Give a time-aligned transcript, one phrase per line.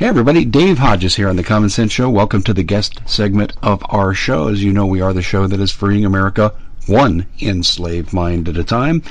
[0.00, 2.08] Hey everybody, Dave Hodges here on the Common Sense Show.
[2.08, 4.48] Welcome to the guest segment of our show.
[4.48, 6.54] As you know, we are the show that is freeing America
[6.86, 9.02] one enslaved mind at a time.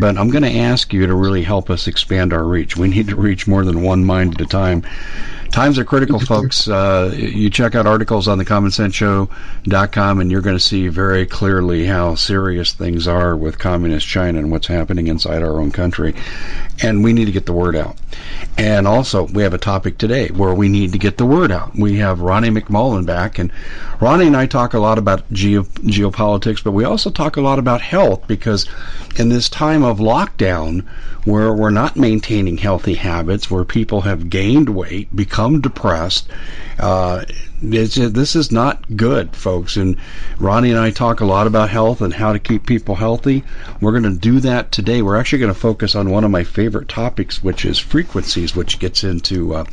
[0.00, 2.76] But I'm going to ask you to really help us expand our reach.
[2.76, 4.82] We need to reach more than one mind at a time.
[5.50, 6.68] Times are critical, folks.
[6.68, 11.86] Uh, you check out articles on the commonsenseshow.com and you're going to see very clearly
[11.86, 16.14] how serious things are with communist China and what's happening inside our own country.
[16.82, 17.96] And we need to get the word out.
[18.56, 21.74] And also, we have a topic today where we need to get the word out.
[21.76, 23.52] We have Ronnie McMullen back, and
[24.00, 27.58] Ronnie and I talk a lot about geo- geopolitics, but we also talk a lot
[27.58, 28.68] about health because
[29.16, 30.84] in this time of lockdown,
[31.28, 36.26] where we're not maintaining healthy habits, where people have gained weight, become depressed,
[36.78, 37.22] uh,
[37.60, 39.76] this is not good, folks.
[39.76, 39.96] And
[40.38, 43.44] Ronnie and I talk a lot about health and how to keep people healthy.
[43.80, 45.02] We're going to do that today.
[45.02, 48.78] We're actually going to focus on one of my favorite topics, which is frequencies, which
[48.78, 49.64] gets into uh,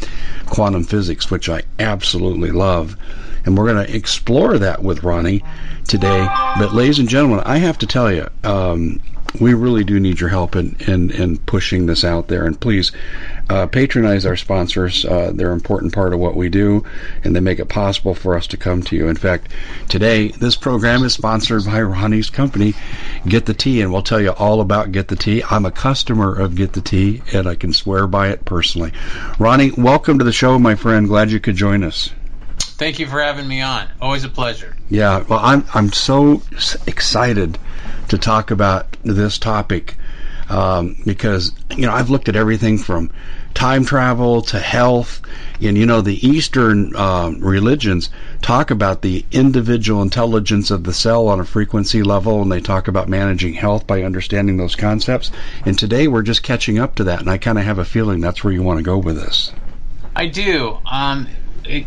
[0.47, 2.97] quantum physics, which I absolutely love
[3.45, 5.43] and we're going to explore that with Ronnie
[5.87, 6.27] today.
[6.57, 8.99] But, ladies and gentlemen, I have to tell you, um,
[9.39, 12.45] we really do need your help in, in, in pushing this out there.
[12.45, 12.91] And please
[13.49, 15.05] uh, patronize our sponsors.
[15.05, 16.83] Uh, they're an important part of what we do,
[17.23, 19.07] and they make it possible for us to come to you.
[19.07, 19.51] In fact,
[19.89, 22.73] today, this program is sponsored by Ronnie's company,
[23.27, 25.43] Get the Tea, and we'll tell you all about Get the Tea.
[25.49, 28.93] I'm a customer of Get the Tea, and I can swear by it personally.
[29.39, 31.07] Ronnie, welcome to the show, my friend.
[31.07, 32.11] Glad you could join us.
[32.77, 33.87] Thank you for having me on.
[34.01, 34.75] Always a pleasure.
[34.89, 36.41] Yeah, well, I'm I'm so
[36.87, 37.57] excited
[38.09, 39.95] to talk about this topic
[40.49, 43.09] um, because you know I've looked at everything from
[43.53, 45.21] time travel to health,
[45.61, 48.09] and you know the Eastern um, religions
[48.41, 52.87] talk about the individual intelligence of the cell on a frequency level, and they talk
[52.87, 55.31] about managing health by understanding those concepts.
[55.65, 58.21] And today we're just catching up to that, and I kind of have a feeling
[58.21, 59.51] that's where you want to go with this.
[60.15, 60.77] I do.
[60.85, 61.27] Um,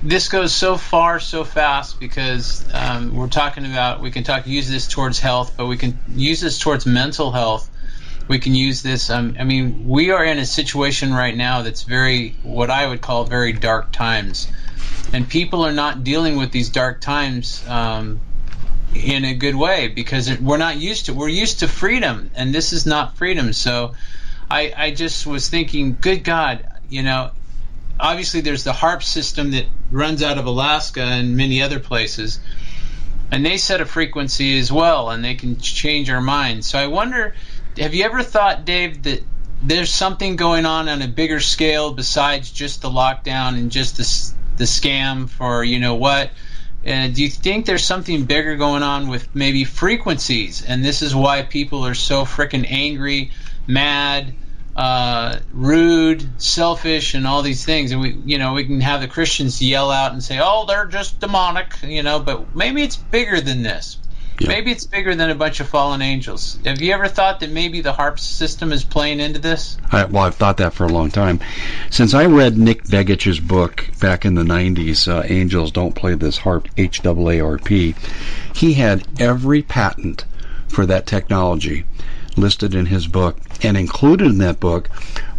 [0.03, 4.69] this goes so far so fast because um, we're talking about we can talk use
[4.69, 7.71] this towards health, but we can use this towards mental health.
[8.27, 9.09] We can use this.
[9.09, 13.01] Um, I mean, we are in a situation right now that's very what I would
[13.01, 14.49] call very dark times,
[15.13, 18.21] and people are not dealing with these dark times um,
[18.95, 21.15] in a good way because it, we're not used to.
[21.15, 23.53] We're used to freedom, and this is not freedom.
[23.53, 23.95] So,
[24.51, 27.31] I, I just was thinking, good God, you know,
[28.01, 32.41] obviously there's the HAARP system that runs out of Alaska and many other places,
[33.31, 36.69] and they set a frequency as well, and they can change our minds.
[36.69, 37.35] So I wonder,
[37.77, 39.23] have you ever thought, Dave, that
[39.63, 44.35] there's something going on on a bigger scale besides just the lockdown and just the
[44.59, 46.31] the scam for you know what?
[46.85, 51.15] And do you think there's something bigger going on with maybe frequencies, and this is
[51.15, 53.33] why people are so freaking angry,
[53.67, 54.35] mad?
[54.79, 57.91] Uh, rude, selfish, and all these things.
[57.91, 60.87] And we, you know, we can have the Christians yell out and say, "Oh, they're
[60.87, 62.21] just demonic," you know.
[62.21, 63.99] But maybe it's bigger than this.
[64.39, 64.47] Yeah.
[64.47, 66.61] Maybe it's bigger than a bunch of fallen angels.
[66.65, 69.77] Have you ever thought that maybe the HAARP system is playing into this?
[69.91, 71.41] I, well, I've thought that for a long time.
[71.91, 76.39] Since I read Nick Begich's book back in the 90s, uh, Angels Don't Play This
[76.39, 77.97] HAARP, H-A-A-R-P,
[78.55, 80.25] he had every patent
[80.69, 81.85] for that technology
[82.37, 83.39] listed in his book.
[83.63, 84.89] And included in that book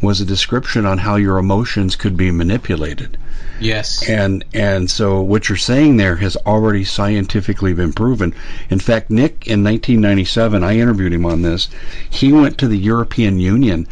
[0.02, 3.18] was a description on how your emotions could be manipulated.
[3.60, 4.08] Yes.
[4.08, 8.34] And and so what you're saying there has already scientifically been proven.
[8.70, 11.68] In fact, Nick in 1997, I interviewed him on this.
[12.10, 13.88] He went to the European Union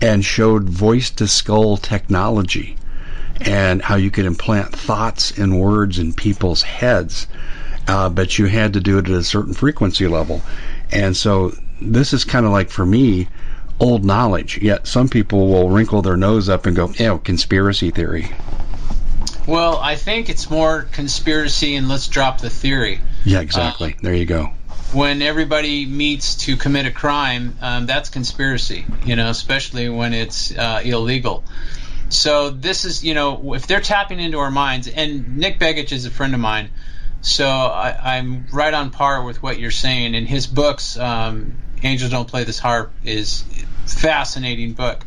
[0.00, 2.76] and showed voice to skull technology
[3.40, 7.26] and how you could implant thoughts and words in people's heads.
[7.88, 10.42] Uh, but you had to do it at a certain frequency level.
[10.90, 13.28] And so this is kind of like for me
[13.78, 14.58] old knowledge.
[14.58, 18.30] Yet some people will wrinkle their nose up and go, "Ew, conspiracy theory."
[19.46, 23.00] Well, I think it's more conspiracy and let's drop the theory.
[23.24, 23.94] Yeah, exactly.
[23.94, 24.50] Uh, there you go.
[24.92, 28.84] When everybody meets to commit a crime, um, that's conspiracy.
[29.04, 31.44] You know, especially when it's uh, illegal.
[32.08, 36.06] So this is, you know, if they're tapping into our minds, and Nick Begich is
[36.06, 36.70] a friend of mine,
[37.20, 40.14] so I, am right on par with what you're saying.
[40.14, 43.44] In his books, um, Angels Don't Play This HAARP is
[43.86, 45.04] fascinating book.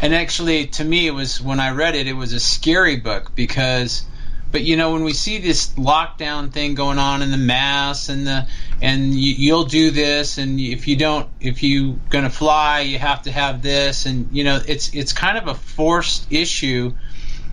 [0.00, 3.36] And actually to me it was when i read it it was a scary book
[3.36, 4.04] because
[4.52, 8.26] but you know when we see this lockdown thing going on in the mass and
[8.26, 8.46] the
[8.82, 13.22] and you, will do this and if you don't if you gonna fly you have
[13.22, 14.06] to have this.
[14.06, 16.94] And you know it's it's kind of a forced issue.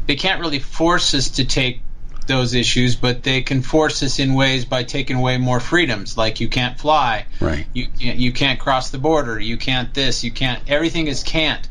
[0.07, 1.81] They can't really force us to take
[2.29, 6.39] those issues but they can force us in ways by taking away more freedoms like
[6.39, 10.61] you can't fly right you you can't cross the border you can't this you can't
[10.69, 11.67] everything is can't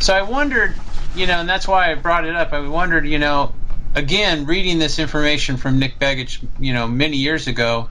[0.00, 0.74] so I wondered,
[1.14, 2.52] you know, and that's why I brought it up.
[2.52, 3.54] I wondered, you know,
[3.94, 7.88] again, reading this information from Nick Begich, you know, many years ago,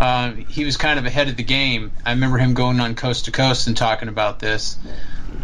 [0.00, 1.92] uh, he was kind of ahead of the game.
[2.04, 4.76] I remember him going on coast to coast and talking about this.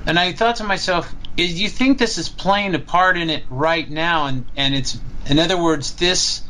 [0.06, 3.44] And I thought to myself, do you think this is playing a part in it
[3.50, 4.26] right now?
[4.26, 6.43] And, and it's, in other words, this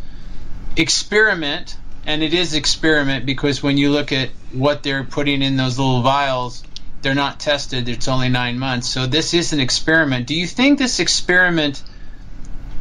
[0.76, 1.76] experiment,
[2.06, 6.02] and it is experiment because when you look at what they're putting in those little
[6.02, 6.62] vials,
[7.02, 7.88] they're not tested.
[7.88, 8.88] It's only nine months.
[8.88, 10.26] So this is an experiment.
[10.26, 11.82] Do you think this experiment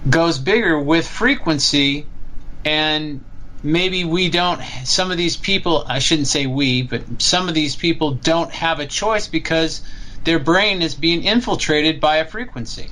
[0.10, 2.06] goes bigger with frequency
[2.66, 3.24] and
[3.62, 7.76] maybe we don't some of these people I shouldn't say we, but some of these
[7.76, 9.82] people don't have a choice because
[10.24, 12.90] their brain is being infiltrated by a frequency.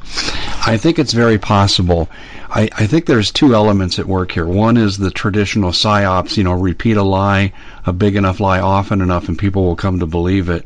[0.65, 2.09] I think it's very possible.
[2.50, 4.45] I, I think there's two elements at work here.
[4.45, 7.53] One is the traditional psyops, you know, repeat a lie,
[7.85, 10.65] a big enough lie often enough, and people will come to believe it.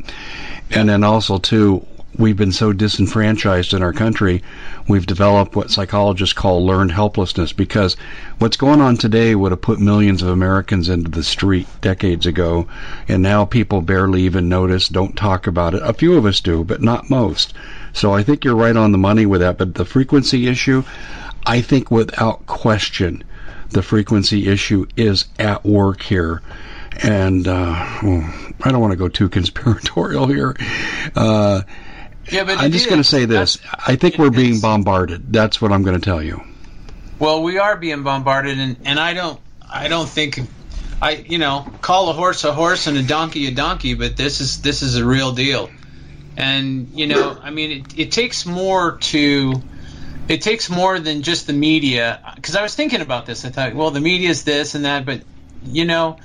[0.70, 1.86] And then also, too,
[2.18, 4.44] we've been so disenfranchised in our country,
[4.88, 7.96] we've developed what psychologists call learned helplessness because
[8.40, 12.68] what's going on today would have put millions of Americans into the street decades ago,
[13.08, 15.82] and now people barely even notice, don't talk about it.
[15.84, 17.54] A few of us do, but not most.
[17.94, 19.58] So I think you're right on the money with that.
[19.58, 20.84] But the frequency issue,
[21.46, 23.24] I think without question,
[23.70, 26.42] the frequency issue is at work here
[27.04, 30.56] and uh, well, I don't want to go too conspiratorial here.
[31.16, 31.62] Uh,
[32.32, 35.32] yeah, but I'm just going to say this: I think we're being bombarded.
[35.32, 36.42] That's what I'm going to tell you.
[37.20, 39.40] Well, we are being bombarded, and, and I don't
[39.70, 40.40] I don't think
[41.02, 44.42] I you know call a horse a horse and a donkey a donkey, but this
[44.42, 45.72] is this is a real deal,
[46.38, 49.62] and you know I mean it, it takes more to
[50.28, 53.44] it takes more than just the media because I was thinking about this.
[53.46, 55.22] I thought, well, the media is this and that, but
[55.64, 56.18] you know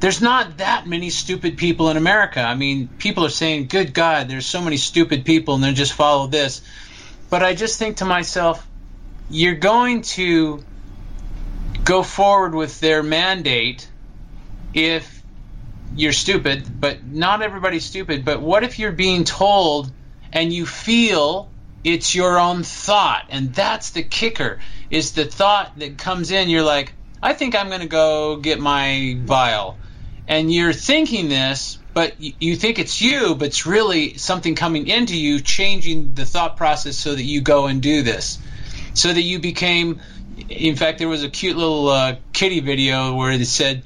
[0.00, 2.40] there's not that many stupid people in America.
[2.40, 5.94] I mean, people are saying, "Good God, there's so many stupid people," and they just
[5.94, 6.60] follow this.
[7.30, 8.66] But I just think to myself,
[9.30, 10.62] you're going to
[11.84, 13.88] go forward with their mandate
[14.74, 15.22] if
[15.94, 18.24] you're stupid, but not everybody's stupid.
[18.24, 19.90] But what if you're being told
[20.32, 21.48] and you feel
[21.84, 23.26] it's your own thought?
[23.30, 24.58] And that's the kicker
[24.90, 26.50] is the thought that comes in.
[26.50, 29.78] You're like, I think I'm going to go get my vial
[30.28, 35.16] and you're thinking this, but you think it's you, but it's really something coming into
[35.16, 38.38] you, changing the thought process so that you go and do this,
[38.94, 40.00] so that you became.
[40.50, 43.84] In fact, there was a cute little uh, kitty video where it said,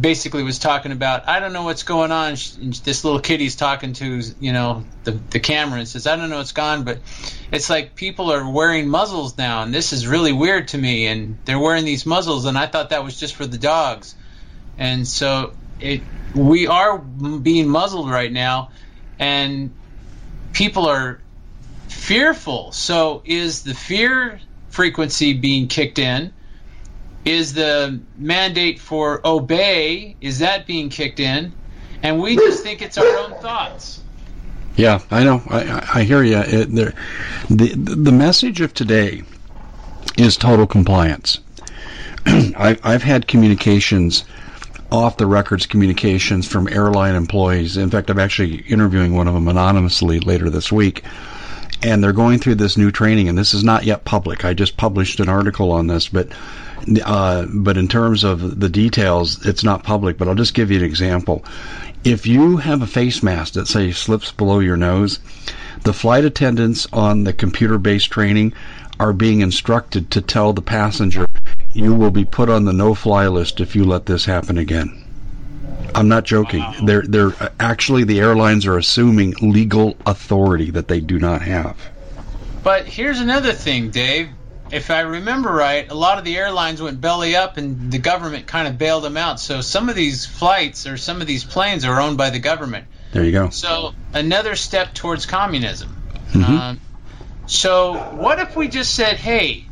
[0.00, 2.32] basically was talking about, I don't know what's going on.
[2.32, 6.38] This little kitty's talking to you know the the camera and says, I don't know
[6.38, 6.98] what's gone, but
[7.52, 11.06] it's like people are wearing muzzles now, and this is really weird to me.
[11.06, 14.16] And they're wearing these muzzles, and I thought that was just for the dogs
[14.78, 16.02] and so it
[16.34, 18.70] we are being muzzled right now,
[19.18, 19.74] and
[20.52, 21.20] people are
[21.88, 22.72] fearful.
[22.72, 26.32] So is the fear frequency being kicked in?
[27.24, 31.52] Is the mandate for obey is that being kicked in?
[32.02, 34.00] And we just think it's our own thoughts.
[34.76, 35.42] Yeah, I know.
[35.48, 36.38] I, I hear you.
[36.38, 36.94] It,
[37.50, 39.22] the, the message of today
[40.16, 41.40] is total compliance.
[42.26, 44.24] I, I've had communications
[44.90, 47.76] off the records communications from airline employees.
[47.76, 51.04] In fact, I'm actually interviewing one of them anonymously later this week.
[51.82, 54.44] And they're going through this new training, and this is not yet public.
[54.44, 56.28] I just published an article on this, but
[57.04, 60.18] uh, but in terms of the details, it's not public.
[60.18, 61.44] But I'll just give you an example.
[62.02, 65.20] If you have a face mask that say slips below your nose,
[65.84, 68.54] the flight attendants on the computer-based training
[68.98, 71.26] are being instructed to tell the passenger
[71.72, 75.04] you will be put on the no-fly list if you let this happen again.
[75.94, 76.60] I'm not joking.
[76.60, 76.74] Wow.
[76.84, 81.76] They're they're actually the airlines are assuming legal authority that they do not have.
[82.62, 84.28] But here's another thing, Dave.
[84.70, 88.46] If I remember right, a lot of the airlines went belly up and the government
[88.46, 89.40] kind of bailed them out.
[89.40, 92.86] So some of these flights or some of these planes are owned by the government.
[93.12, 93.48] There you go.
[93.48, 95.96] So another step towards communism.
[96.32, 96.44] Mm-hmm.
[96.44, 96.80] Um,
[97.46, 99.64] so what if we just said, "Hey,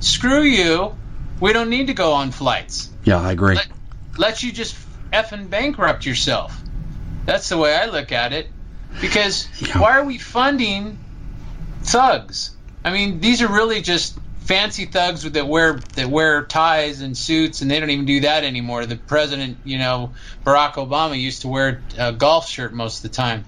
[0.00, 0.96] screw you.
[1.42, 3.56] We don't need to go on flights." Yeah, I agree.
[3.56, 3.68] Let,
[4.16, 4.76] let you just
[5.12, 6.58] effing bankrupt yourself.
[7.26, 8.48] That's the way I look at it.
[9.00, 9.78] Because yeah.
[9.78, 10.98] why are we funding
[11.82, 12.50] thugs?
[12.84, 17.62] I mean, these are really just fancy thugs that wear that wear ties and suits,
[17.62, 18.86] and they don't even do that anymore.
[18.86, 23.16] The president, you know, Barack Obama used to wear a golf shirt most of the
[23.16, 23.44] time.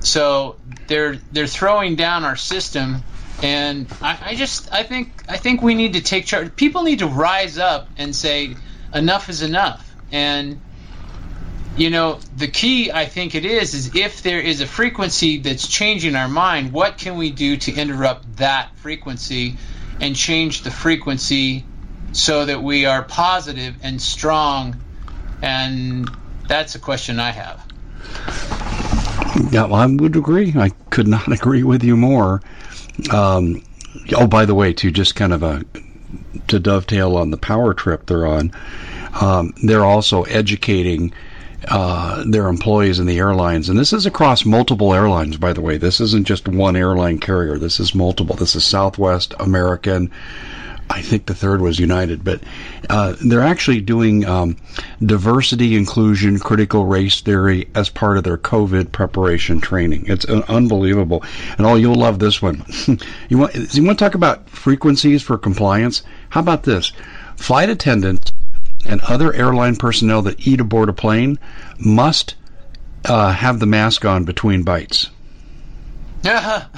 [0.00, 3.02] So they're they're throwing down our system,
[3.42, 6.54] and I, I just I think I think we need to take charge.
[6.56, 8.56] People need to rise up and say
[8.92, 10.60] enough is enough, and
[11.76, 15.66] you know the key I think it is is if there is a frequency that's
[15.68, 19.56] changing our mind, what can we do to interrupt that frequency
[20.00, 21.64] and change the frequency
[22.12, 24.76] so that we are positive and strong?
[25.42, 26.10] And
[26.48, 27.64] that's a question I have.
[29.52, 30.52] Yeah, well, I would agree.
[30.56, 32.42] I could not agree with you more.
[33.12, 33.62] Um,
[34.16, 35.64] oh, by the way, to just kind of a
[36.48, 38.52] to dovetail on the power trip they're on,
[39.20, 41.12] um, they're also educating
[41.68, 45.36] uh, their employees in the airlines, and this is across multiple airlines.
[45.36, 47.58] By the way, this isn't just one airline carrier.
[47.58, 48.36] This is multiple.
[48.36, 50.10] This is Southwest, American,
[50.90, 52.40] I think the third was United, but
[52.88, 54.56] uh, they're actually doing um,
[55.04, 60.06] diversity, inclusion, critical race theory as part of their COVID preparation training.
[60.06, 61.22] It's unbelievable,
[61.56, 62.64] and oh, you'll love this one.
[63.28, 66.02] you want you want to talk about frequencies for compliance?
[66.30, 66.92] How about this?
[67.36, 68.32] Flight attendants
[68.86, 71.38] and other airline personnel that eat aboard a plane
[71.78, 72.34] must
[73.04, 75.10] uh, have the mask on between bites.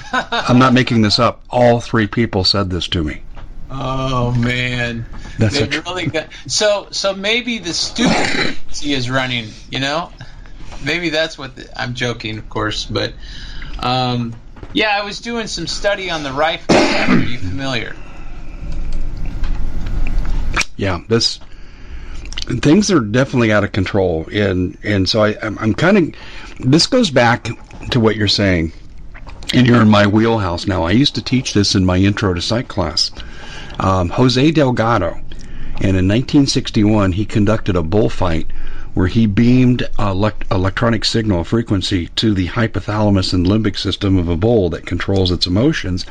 [0.13, 1.43] I'm not making this up.
[1.49, 3.23] All three people said this to me.
[3.73, 5.05] Oh man,
[5.39, 9.47] that's they really got so so maybe the stupid is running.
[9.69, 10.11] You know,
[10.83, 13.13] maybe that's what the, I'm joking, of course, but
[13.79, 14.35] um,
[14.73, 16.75] yeah, I was doing some study on the rifle.
[16.75, 17.95] Are you familiar?
[20.75, 21.39] Yeah, this
[22.61, 26.15] things are definitely out of control, and and so I I'm, I'm kind of
[26.59, 27.47] this goes back
[27.91, 28.73] to what you're saying,
[29.53, 30.83] and you're in my wheelhouse now.
[30.83, 33.11] I used to teach this in my intro to psych class
[33.81, 35.19] um, Jose Delgado.
[35.83, 38.45] And in 1961, he conducted a bullfight
[38.93, 44.35] where he beamed elect- electronic signal frequency to the hypothalamus and limbic system of a
[44.35, 46.05] bull that controls its emotions.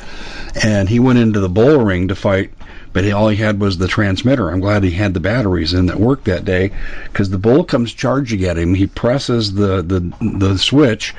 [0.62, 2.50] And he went into the bull ring to fight,
[2.92, 4.50] but all he had was the transmitter.
[4.50, 6.72] I'm glad he had the batteries in that worked that day
[7.04, 8.74] because the bull comes charging at him.
[8.74, 11.14] He presses the, the, the switch,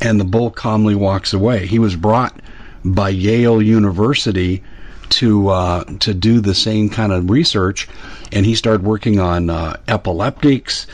[0.00, 1.66] and the bull calmly walks away.
[1.66, 2.40] He was brought
[2.84, 4.62] by Yale University
[5.14, 7.88] to uh, to do the same kind of research,
[8.32, 10.86] and he started working on uh, epileptics,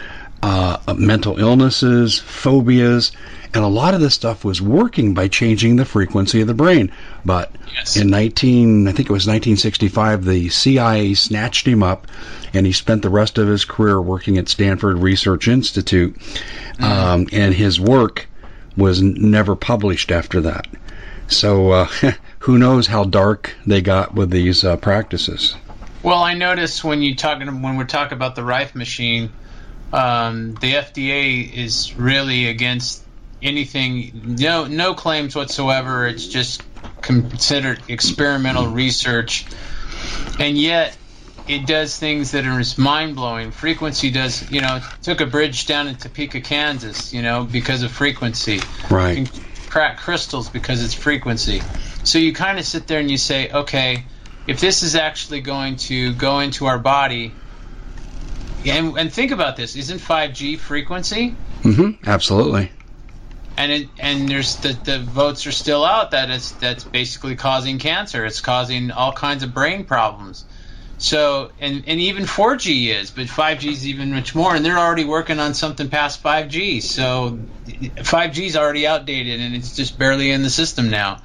[0.43, 3.13] uh, mental illnesses, phobias,
[3.53, 6.93] and a lot of this stuff was working by changing the frequency of the brain.
[7.25, 7.97] But yes.
[7.97, 12.07] in 19, I think it was 1965, the CIA snatched him up,
[12.55, 16.83] and he spent the rest of his career working at Stanford Research Institute, mm.
[16.83, 18.29] um, and his work
[18.77, 20.67] was never published after that.
[21.27, 21.89] So uh,
[22.41, 25.55] who knows how dark they got with these uh, practices.
[26.03, 29.31] Well, I noticed when you talk when we talk about the Rife machine,
[29.93, 33.03] um, the FDA is really against
[33.43, 34.37] anything.
[34.39, 36.07] No, no claims whatsoever.
[36.07, 36.63] It's just
[37.03, 39.47] considered experimental research,
[40.39, 40.97] and yet
[41.47, 43.51] it does things that are mind blowing.
[43.51, 47.93] Frequency does, you know, took a bridge down in Topeka, Kansas, you know, because of
[47.93, 48.61] frequency.
[48.91, 49.29] Right
[49.71, 51.63] crack crystals because it's frequency.
[52.05, 54.05] So you kind of sit there and you say, okay,
[54.47, 57.33] if this is actually going to go into our body,
[58.65, 61.37] and, and think about this, isn't 5G frequency?
[61.63, 62.09] Mm-hmm.
[62.09, 62.71] Absolutely.
[63.57, 67.79] And it, and there's the, the votes are still out that it's that's basically causing
[67.79, 68.25] cancer.
[68.25, 70.45] It's causing all kinds of brain problems.
[70.97, 74.55] So and and even 4G is, but 5G is even much more.
[74.55, 76.83] And they're already working on something past 5G.
[76.83, 81.21] So 5G is already outdated and it's just barely in the system now.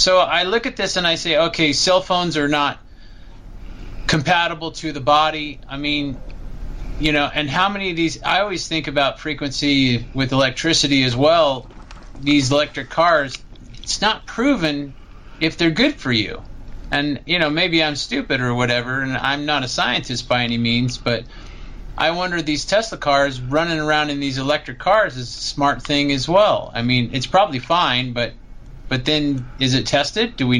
[0.00, 2.78] So I look at this and I say, okay, cell phones are not
[4.06, 5.60] compatible to the body.
[5.68, 6.18] I mean,
[6.98, 8.22] you know, and how many of these?
[8.22, 11.68] I always think about frequency with electricity as well.
[12.18, 13.44] These electric cars,
[13.82, 14.94] it's not proven
[15.38, 16.42] if they're good for you.
[16.90, 20.56] And you know, maybe I'm stupid or whatever, and I'm not a scientist by any
[20.56, 21.24] means, but
[21.98, 26.10] I wonder these Tesla cars running around in these electric cars is a smart thing
[26.10, 26.72] as well.
[26.74, 28.32] I mean, it's probably fine, but
[28.90, 30.36] but then is it tested?
[30.36, 30.59] Do we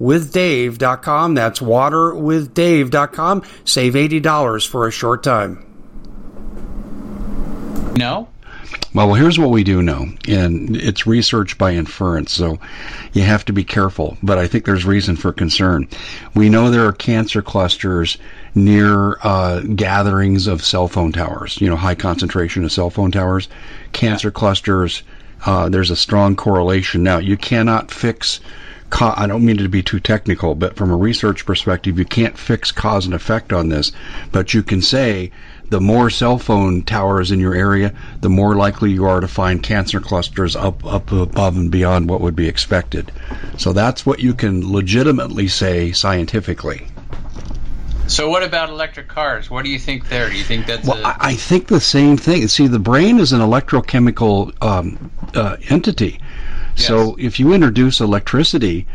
[0.00, 1.34] waterwithdave.com.
[1.34, 3.42] That's waterwithdave.com.
[3.64, 5.66] Save $80 for a short time.
[7.96, 8.28] No.
[8.94, 12.58] Well, here's what we do know, and it's research by inference, so
[13.14, 15.88] you have to be careful, but I think there's reason for concern.
[16.34, 18.18] We know there are cancer clusters
[18.54, 23.48] near uh, gatherings of cell phone towers, you know, high concentration of cell phone towers,
[23.92, 25.02] cancer clusters.
[25.46, 27.02] Uh, there's a strong correlation.
[27.02, 28.40] Now, you cannot fix
[29.00, 32.70] I don't mean to be too technical, but from a research perspective, you can't fix
[32.70, 33.92] cause and effect on this,
[34.32, 35.30] but you can say
[35.70, 39.62] the more cell phone towers in your area, the more likely you are to find
[39.62, 43.10] cancer clusters up up above and beyond what would be expected.
[43.56, 46.86] So that's what you can legitimately say scientifically.
[48.08, 49.48] So what about electric cars?
[49.48, 50.28] What do you think there?
[50.28, 50.86] Do you think that's?
[50.86, 52.46] Well, a- I think the same thing.
[52.48, 56.20] See, the brain is an electrochemical um, uh, entity.
[56.74, 58.86] So if you introduce electricity,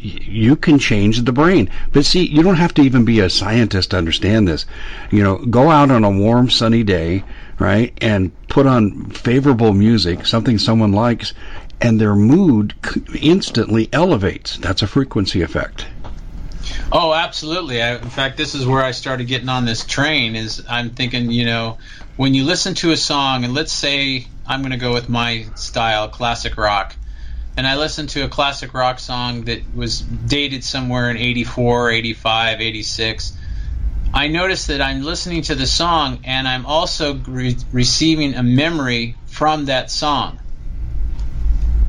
[0.00, 1.70] you can change the brain.
[1.92, 4.66] But see, you don't have to even be a scientist to understand this.
[5.10, 7.24] You know, go out on a warm, sunny day,
[7.58, 11.34] right, and put on favorable music, something someone likes,
[11.80, 12.74] and their mood
[13.20, 14.56] instantly elevates.
[14.58, 15.86] That's a frequency effect.
[16.92, 17.82] Oh, absolutely.
[17.82, 20.36] I, in fact, this is where I started getting on this train.
[20.36, 21.78] Is I'm thinking, you know,
[22.16, 25.46] when you listen to a song, and let's say I'm going to go with my
[25.54, 26.96] style, classic rock
[27.56, 32.60] and I listen to a classic rock song that was dated somewhere in 84, 85,
[32.60, 33.36] 86,
[34.12, 39.16] I notice that I'm listening to the song and I'm also re- receiving a memory
[39.26, 40.40] from that song.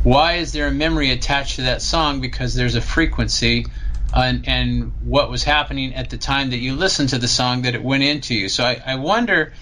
[0.03, 2.21] Why is there a memory attached to that song?
[2.21, 3.65] Because there's a frequency
[4.13, 7.75] and, and what was happening at the time that you listened to the song that
[7.75, 8.49] it went into you.
[8.49, 9.53] So I, I wonder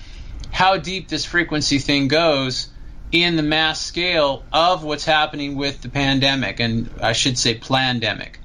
[0.51, 2.69] how deep this frequency thing goes
[3.11, 8.39] in the mass scale of what's happening with the pandemic, and I should say pandemic.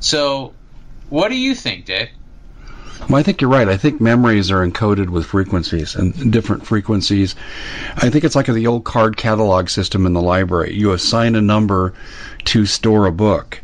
[0.00, 0.54] So,
[1.08, 2.10] what do you think, Dick?
[3.08, 3.68] Well, I think you're right.
[3.68, 7.36] I think memories are encoded with frequencies and different frequencies.
[7.96, 10.74] I think it's like the old card catalog system in the library.
[10.74, 11.94] You assign a number
[12.46, 13.62] to store a book.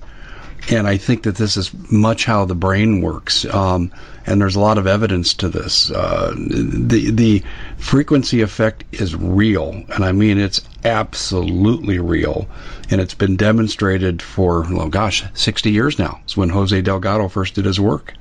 [0.70, 3.44] And I think that this is much how the brain works.
[3.44, 3.92] Um,
[4.26, 5.90] and there's a lot of evidence to this.
[5.90, 7.42] Uh, the the
[7.76, 12.48] frequency effect is real, and I mean it's absolutely real,
[12.90, 16.20] and it's been demonstrated for well, gosh, 60 years now.
[16.24, 18.14] It's when Jose Delgado first did his work.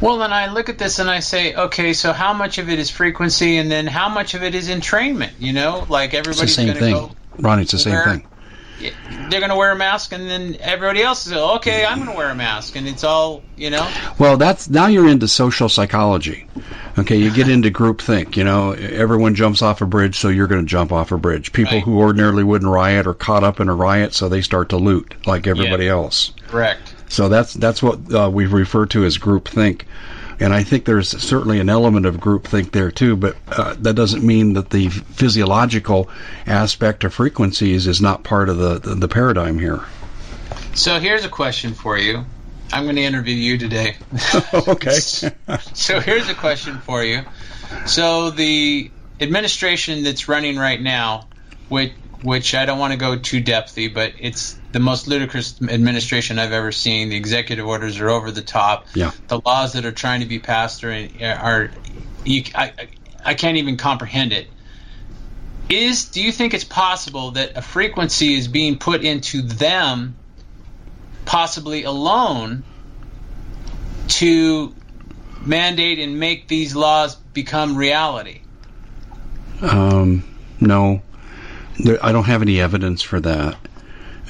[0.00, 2.80] Well, then I look at this and I say, okay, so how much of it
[2.80, 5.30] is frequency, and then how much of it is entrainment?
[5.38, 7.12] You know, like everybody's going to go.
[7.38, 8.26] Ronnie, it's the same thing.
[9.30, 11.84] They're going to wear a mask, and then everybody else is okay.
[11.84, 13.90] I'm going to wear a mask, and it's all you know.
[14.18, 16.46] Well, that's now you're into social psychology.
[16.98, 18.36] Okay, you get into groupthink.
[18.36, 21.52] You know, everyone jumps off a bridge, so you're going to jump off a bridge.
[21.52, 21.84] People Right.
[21.84, 25.14] who ordinarily wouldn't riot are caught up in a riot, so they start to loot
[25.26, 26.32] like everybody else.
[26.48, 26.94] Correct.
[27.08, 29.82] So that's that's what uh, we refer to as groupthink,
[30.42, 33.14] and I think there's certainly an element of groupthink there too.
[33.14, 36.10] But uh, that doesn't mean that the physiological
[36.46, 39.80] aspect of frequencies is not part of the the, the paradigm here.
[40.74, 42.24] So here's a question for you.
[42.72, 43.96] I'm going to interview you today.
[44.54, 44.98] okay.
[45.74, 47.22] so here's a question for you.
[47.86, 51.28] So the administration that's running right now,
[51.68, 56.38] which which I don't want to go too depthy, but it's the most ludicrous administration
[56.38, 57.08] I've ever seen.
[57.08, 58.86] The executive orders are over the top.
[58.94, 59.10] Yeah.
[59.28, 61.70] The laws that are trying to be passed are are
[62.24, 62.72] you, I,
[63.24, 64.48] I can't even comprehend it.
[65.68, 70.16] Is do you think it's possible that a frequency is being put into them,
[71.24, 72.62] possibly alone,
[74.08, 74.74] to
[75.44, 78.40] mandate and make these laws become reality?
[79.60, 80.24] Um,
[80.60, 81.02] no,
[81.78, 83.56] there, I don't have any evidence for that.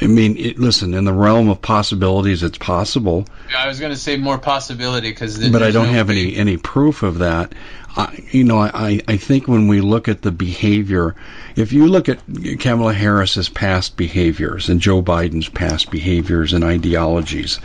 [0.01, 3.25] I mean, it, listen, in the realm of possibilities, it's possible,
[3.57, 7.03] I was going to say more possibility because, but I don't have any any proof
[7.05, 7.53] of that.
[7.95, 11.15] I, you know, I I think when we look at the behavior,
[11.55, 12.19] if you look at
[12.59, 17.61] Kamala Harris's past behaviors and Joe Biden's past behaviors and ideologies,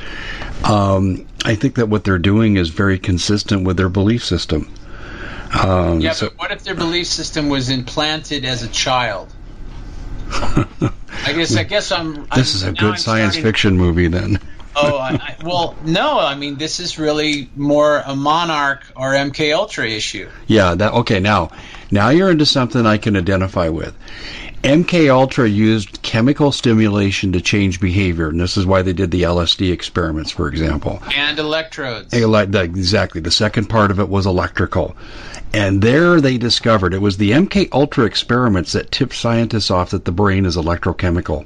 [0.66, 4.72] um, I think that what they're doing is very consistent with their belief system.
[5.63, 9.34] Um, Yeah, so- but what if their belief system was implanted as a child?
[10.32, 12.26] I guess I guess I'm.
[12.36, 14.40] this is I'm, a good I'm science starting- fiction movie, then.
[14.80, 16.20] Oh, I, I, well, no.
[16.20, 20.30] I mean, this is really more a Monarch or MK Ultra issue.
[20.46, 21.20] Yeah, that okay.
[21.20, 21.50] Now,
[21.90, 23.96] now you're into something I can identify with.
[24.63, 29.24] MK Ultra used chemical stimulation to change behavior, and this is why they did the
[29.24, 31.02] LSD experiments, for example.
[31.16, 32.13] And electrodes.
[32.13, 33.22] Ele- the- Exactly.
[33.22, 34.96] The second part of it was electrical.
[35.54, 40.06] And there they discovered it was the MK Ultra experiments that tipped scientists off that
[40.06, 41.46] the brain is electrochemical.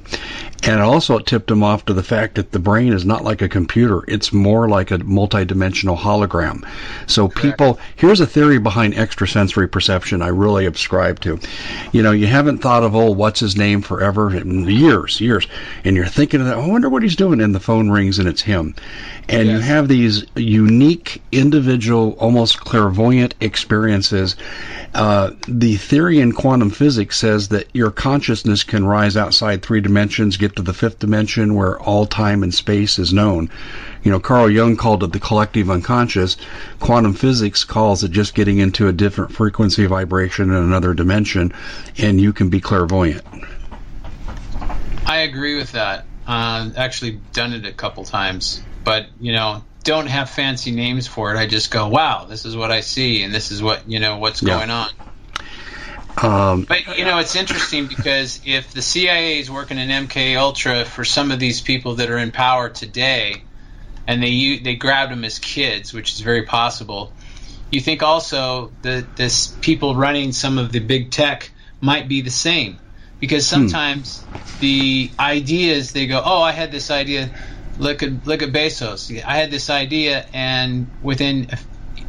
[0.64, 3.42] And also it tipped them off to the fact that the brain is not like
[3.42, 4.04] a computer.
[4.06, 6.64] It's more like a multidimensional hologram.
[7.08, 11.40] So people, here's a theory behind extrasensory perception I really subscribe to.
[11.92, 14.34] You know, you haven't thought of, old what's his name forever?
[14.36, 15.48] In years, years.
[15.84, 17.40] And you're thinking of that, I wonder what he's doing.
[17.40, 18.74] And the phone rings and it's him.
[19.28, 23.91] And you have these unique, individual, almost clairvoyant experiences.
[24.94, 30.36] Uh, the theory in quantum physics says that your consciousness can rise outside three dimensions,
[30.36, 33.50] get to the fifth dimension where all time and space is known.
[34.02, 36.36] You know, Carl Jung called it the collective unconscious.
[36.80, 41.52] Quantum physics calls it just getting into a different frequency vibration in another dimension,
[41.98, 43.22] and you can be clairvoyant.
[45.06, 46.06] I agree with that.
[46.26, 51.34] Uh, actually, done it a couple times, but you know, don't have fancy names for
[51.34, 51.38] it.
[51.38, 54.18] I just go, "Wow, this is what I see, and this is what you know
[54.18, 54.54] what's Yeah.
[54.56, 54.90] going on."
[56.18, 60.84] Um, But you know, it's interesting because if the CIA is working in MK Ultra
[60.84, 63.44] for some of these people that are in power today,
[64.06, 67.16] and they they grabbed them as kids, which is very possible.
[67.70, 72.30] You think also that this people running some of the big tech might be the
[72.30, 72.78] same,
[73.18, 74.26] because sometimes
[74.60, 77.32] the ideas they go, "Oh, I had this idea."
[77.82, 79.10] Look at look at Bezos.
[79.24, 81.48] I had this idea, and within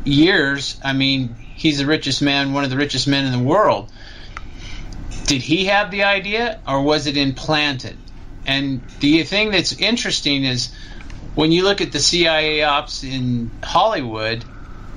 [0.03, 3.91] years, I mean, he's the richest man, one of the richest men in the world.
[5.25, 7.97] Did he have the idea, or was it implanted?
[8.45, 10.71] And the thing that's interesting is
[11.33, 14.45] when you look at the CIA ops in Hollywood,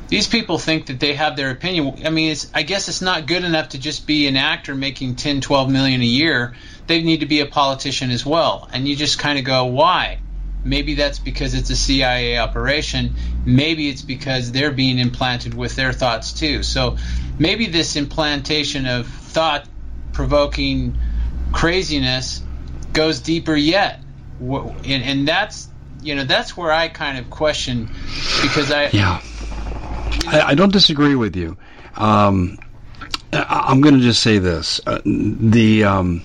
[0.08, 2.02] these people think that they have their opinion.
[2.04, 5.40] I mean, I guess it's not good enough to just be an actor making 10,
[5.40, 6.54] 12 million a year.
[6.86, 8.68] They need to be a politician as well.
[8.70, 10.18] And you just kind of go, why?
[10.66, 13.14] Maybe that's because it's a CIA operation.
[13.44, 16.62] Maybe it's because they're being implanted with their thoughts too.
[16.62, 16.96] So
[17.38, 19.68] maybe this implantation of thought
[20.12, 20.98] provoking
[21.52, 22.42] craziness
[22.92, 24.02] goes deeper yet.
[24.40, 25.68] And, and that's
[26.02, 27.88] you know that's where I kind of question
[28.42, 29.20] because I yeah
[30.26, 31.56] I, I don't disagree with you.
[31.96, 32.58] Um,
[33.32, 36.22] I, am going to just say this: uh, the um,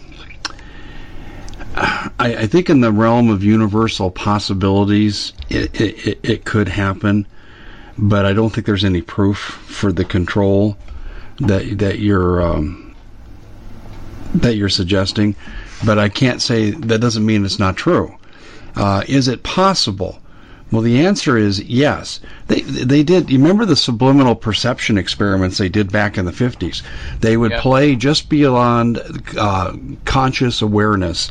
[1.76, 7.26] I, I, think in the realm of universal possibilities, it, it, it, could happen,
[7.98, 10.78] but I don't think there's any proof for the control
[11.40, 12.94] that that you're um,
[14.36, 15.36] that you're suggesting.
[15.86, 18.16] But I can't say that doesn't mean it's not true.
[18.76, 20.20] Uh, is it possible?
[20.72, 22.22] Well, the answer is yes.
[22.48, 23.30] They they did.
[23.30, 26.82] You remember the subliminal perception experiments they did back in the fifties?
[27.20, 27.62] They would yep.
[27.62, 29.02] play just beyond
[29.38, 31.30] uh, conscious awareness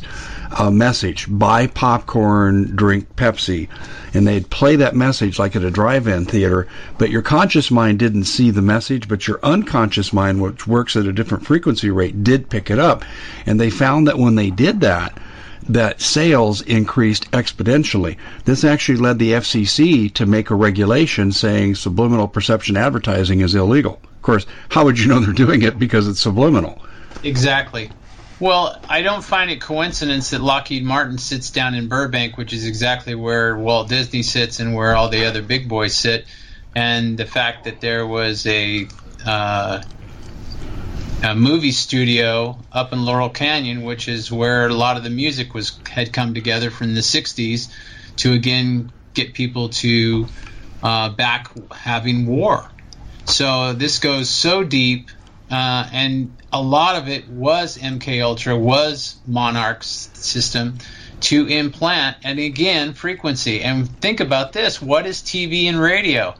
[0.57, 3.67] a message: buy popcorn, drink Pepsi,
[4.13, 6.67] and they'd play that message like at a drive-in theater.
[6.97, 11.05] But your conscious mind didn't see the message, but your unconscious mind, which works at
[11.05, 13.03] a different frequency rate, did pick it up.
[13.45, 15.17] And they found that when they did that
[15.69, 18.17] that sales increased exponentially.
[18.45, 24.01] This actually led the FCC to make a regulation saying subliminal perception advertising is illegal.
[24.03, 26.83] Of course, how would you know they're doing it because it's subliminal?
[27.23, 27.91] Exactly.
[28.41, 32.65] Well, I don't find it coincidence that Lockheed Martin sits down in Burbank, which is
[32.65, 36.25] exactly where Walt Disney sits and where all the other big boys sit,
[36.73, 38.87] and the fact that there was a
[39.27, 39.83] uh,
[41.23, 45.53] a movie studio up in Laurel Canyon, which is where a lot of the music
[45.53, 47.71] was had come together from the '60s
[48.17, 50.25] to again get people to
[50.81, 52.67] uh, back having war.
[53.25, 55.11] So this goes so deep,
[55.51, 60.77] uh, and a lot of it was MK Ultra, was Monarch's system
[61.21, 63.61] to implant, and again frequency.
[63.61, 66.35] And think about this: what is TV and radio?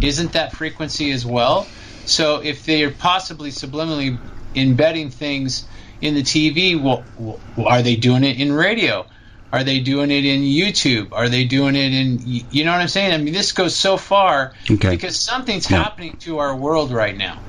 [0.00, 1.66] Isn't that frequency as well?
[2.04, 4.18] So if they are possibly subliminally
[4.54, 5.66] embedding things
[6.00, 9.06] in the TV, well, are they doing it in radio?
[9.52, 11.12] Are they doing it in YouTube?
[11.12, 13.14] Are they doing it in you know what I'm saying?
[13.14, 14.90] I mean, this goes so far okay.
[14.90, 15.82] because something's yeah.
[15.82, 17.40] happening to our world right now.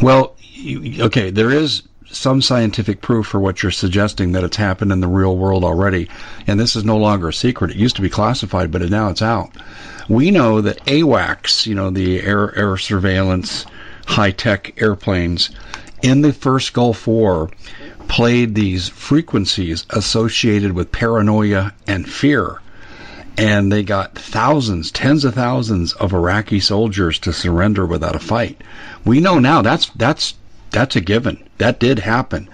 [0.00, 0.36] Well,
[1.00, 5.08] okay, there is some scientific proof for what you're suggesting that it's happened in the
[5.08, 6.08] real world already,
[6.46, 7.70] and this is no longer a secret.
[7.70, 9.50] It used to be classified, but now it's out.
[10.08, 13.66] We know that AWACS, you know, the air air surveillance
[14.06, 15.50] high tech airplanes
[16.02, 17.50] in the first Gulf War
[18.08, 22.60] played these frequencies associated with paranoia and fear.
[23.36, 28.62] And they got thousands, tens of thousands of Iraqi soldiers to surrender without a fight.
[29.04, 30.34] We know now that's that's
[30.70, 31.46] that's a given.
[31.58, 32.48] That did happen.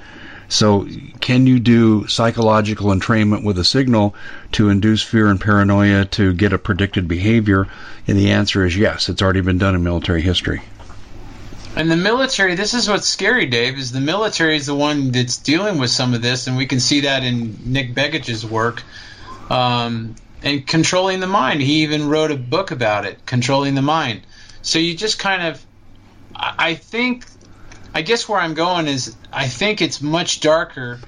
[0.49, 0.87] So,
[1.21, 4.15] can you do psychological entrainment with a signal
[4.53, 7.69] to induce fear and paranoia to get a predicted behavior?
[8.07, 9.09] And the answer is yes.
[9.09, 10.61] It's already been done in military history.
[11.75, 15.39] And the military, this is what's scary, Dave, is the military is the one that's
[15.39, 18.83] dealing with some of this, and we can see that in Nick Begich's work.
[19.49, 21.63] Um, and controlling the mind.
[21.63, 24.23] He even wrote a book about it, controlling the mind.
[24.63, 25.65] So you just kind of,
[26.35, 27.25] I think,
[27.95, 31.01] I guess where I'm going is, I think it's much darker.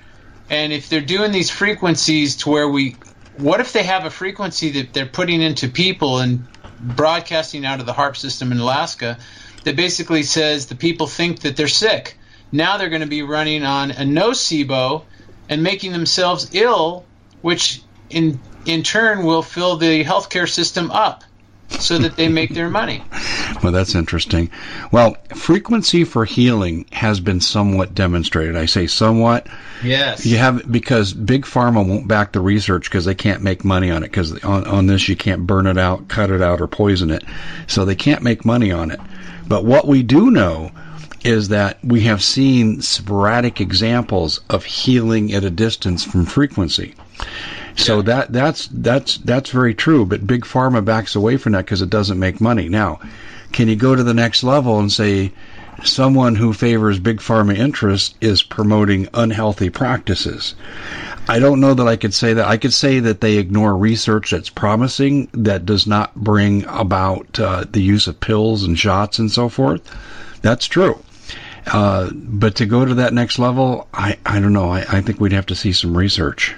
[0.51, 2.97] And if they're doing these frequencies to where we,
[3.37, 6.47] what if they have a frequency that they're putting into people and
[6.81, 9.19] broadcasting out of the HAARP system in Alaska?
[9.65, 12.17] that basically says the people think that they're sick.
[12.53, 15.05] Now they're going to be running on a nocebo
[15.49, 17.05] and making themselves ill,
[17.43, 21.25] which in in turn will fill the healthcare system up
[21.69, 23.03] so that they make their money.
[23.63, 24.51] Well, that's interesting.
[24.93, 28.57] Well, frequency for healing has been somewhat demonstrated.
[28.57, 29.47] I say somewhat.
[29.83, 30.27] Yes.
[30.27, 34.03] You have because big pharma won't back the research because they can't make money on
[34.03, 37.11] it because on, on this you can't burn it out, cut it out, or poison
[37.11, 37.25] it,
[37.67, 39.01] so they can't make money on it.
[39.47, 40.71] But what we do know
[41.25, 46.95] is that we have seen sporadic examples of healing at a distance from frequency.
[47.77, 48.03] So yeah.
[48.03, 50.07] that that's that's that's very true.
[50.07, 52.69] But big pharma backs away from that because it doesn't make money.
[52.69, 53.01] Now,
[53.53, 55.33] can you go to the next level and say
[55.83, 60.55] someone who favors big pharma interests is promoting unhealthy practices?
[61.27, 62.47] I don't know that I could say that.
[62.47, 67.65] I could say that they ignore research that's promising that does not bring about uh,
[67.71, 69.83] the use of pills and shots and so forth.
[70.43, 70.99] That's true.
[71.67, 74.71] Uh, but to go to that next level, I, I don't know.
[74.71, 76.55] I, I think we'd have to see some research.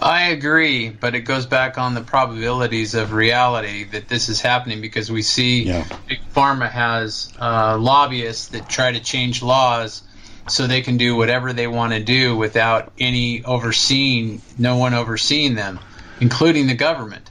[0.00, 4.80] I agree, but it goes back on the probabilities of reality that this is happening
[4.80, 5.84] because we see Yeah.
[6.08, 10.02] Big Pharma has uh, lobbyists that try to change laws
[10.48, 15.54] so they can do whatever they want to do without any overseeing, no one overseeing
[15.54, 15.80] them,
[16.20, 17.30] including the government.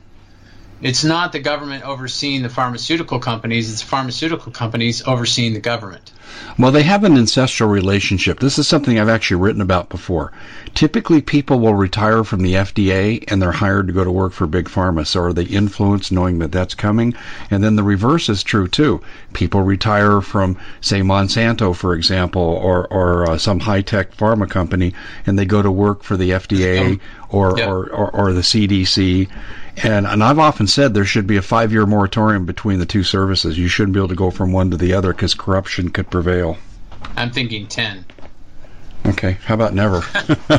[0.83, 6.11] It's not the government overseeing the pharmaceutical companies, it's pharmaceutical companies overseeing the government.
[6.57, 8.39] Well, they have an ancestral relationship.
[8.39, 10.31] This is something I've actually written about before.
[10.73, 14.45] Typically, people will retire from the FDA and they're hired to go to work for
[14.47, 15.05] Big Pharma.
[15.05, 17.13] So are they influenced knowing that that's coming?
[17.49, 19.01] And then the reverse is true too.
[19.33, 24.93] People retire from, say, Monsanto, for example, or, or uh, some high tech pharma company,
[25.25, 27.69] and they go to work for the FDA or, Yeah.
[27.69, 29.29] or, or, or the CDC.
[29.77, 33.03] And, and I've often said there should be a five year moratorium between the two
[33.03, 33.57] services.
[33.57, 36.57] You shouldn't be able to go from one to the other because corruption could prevail.
[37.15, 38.05] I'm thinking 10.
[39.05, 40.01] Okay, how about never?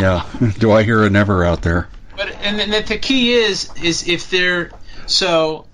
[0.00, 0.24] yeah,
[0.58, 1.88] do I hear a never out there?
[2.16, 4.70] But and the key is is if they're
[5.06, 5.66] so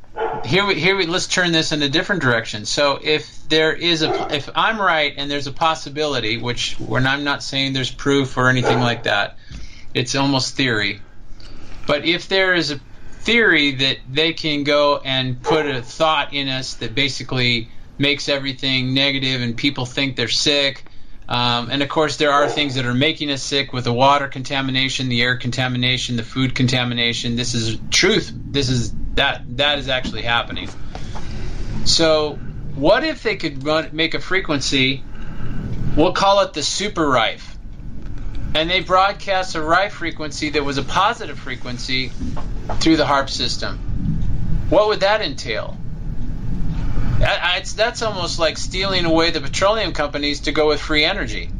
[0.44, 2.64] here we here we let's turn this in a different direction.
[2.66, 7.22] So if there is a if I'm right and there's a possibility, which when I'm
[7.22, 9.36] not saying there's proof or anything like that,
[9.94, 11.00] it's almost theory.
[11.86, 12.80] But if there is a
[13.22, 17.68] theory that they can go and put a thought in us that basically
[17.98, 20.84] makes everything negative and people think they're sick.
[21.28, 24.26] Um, and of course, there are things that are making us sick with the water
[24.26, 27.36] contamination, the air contamination, the food contamination.
[27.36, 28.32] This is truth.
[28.34, 30.68] This is that that is actually happening.
[31.84, 32.34] So,
[32.74, 35.04] what if they could run, make a frequency?
[35.96, 37.51] We'll call it the super Rife,
[38.54, 42.10] and they broadcast a right frequency that was a positive frequency
[42.80, 43.78] through the HAARP system.
[44.68, 45.76] What would that entail?
[47.18, 51.50] That's almost like stealing away the petroleum companies to go with free energy.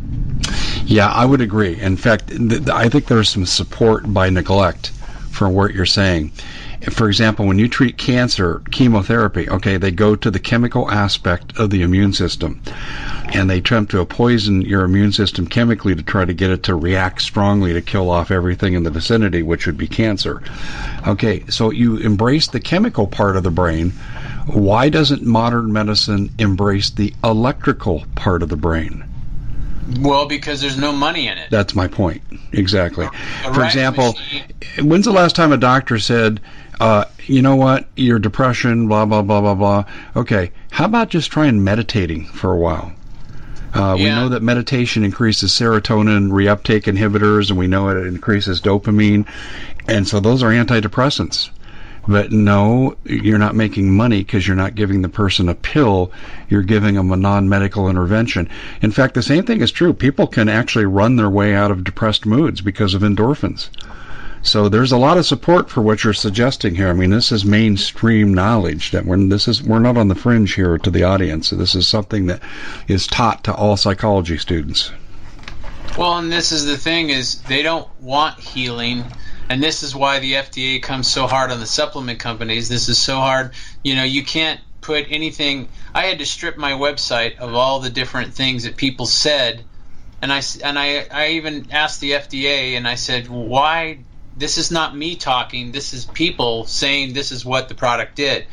[0.85, 1.81] Yeah, I would agree.
[1.81, 2.33] In fact,
[2.69, 4.89] I think there's some support by neglect
[5.31, 6.33] for what you're saying.
[6.91, 11.71] For example, when you treat cancer, chemotherapy, okay, they go to the chemical aspect of
[11.71, 12.61] the immune system.
[13.33, 16.75] And they attempt to poison your immune system chemically to try to get it to
[16.75, 20.43] react strongly to kill off everything in the vicinity, which would be cancer.
[21.07, 23.91] Okay, so you embrace the chemical part of the brain.
[24.47, 29.05] Why doesn't modern medicine embrace the electrical part of the brain?
[30.01, 31.51] Well, because there's no money in it.
[31.51, 32.23] That's my point.
[32.53, 33.07] Exactly.
[33.07, 36.41] A For example, machine- when's the last time a doctor said,
[36.81, 39.85] uh, you know what, your depression, blah, blah, blah, blah, blah.
[40.17, 42.93] Okay, how about just trying meditating for a while?
[43.75, 49.25] Uh, We know that meditation increases serotonin reuptake inhibitors, and we know it increases dopamine.
[49.89, 51.49] And so those are antidepressants.
[52.09, 56.11] But no, you're not making money because you're not giving the person a pill.
[56.49, 58.49] You're giving them a non-medical intervention.
[58.81, 59.93] In fact, the same thing is true.
[59.93, 63.69] People can actually run their way out of depressed moods because of endorphins.
[64.45, 66.89] So there's a lot of support for what you're suggesting here.
[66.89, 70.55] I mean, this is mainstream knowledge that we're this is we're not on the fringe
[70.55, 71.51] here to the audience.
[71.51, 72.43] This is something that
[72.89, 74.91] is taught to all psychology students.
[75.97, 79.05] Well, and this is the thing is they don't want healing,
[79.53, 82.71] and this is why the FDA comes so hard on the supplement companies.
[82.71, 83.53] This is so hard.
[83.85, 85.69] You know, you can't put anything.
[85.95, 89.63] I had to strip my website of all the different things that people said,
[90.23, 93.99] and I and I I even asked the FDA, and I said, why?
[94.39, 95.71] This is not me talking.
[95.71, 98.47] This is people saying this is what the product did.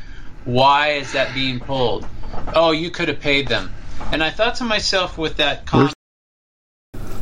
[0.43, 2.05] Why is that being pulled?
[2.53, 3.71] Oh, you could have paid them.
[4.11, 5.65] And I thought to myself with that.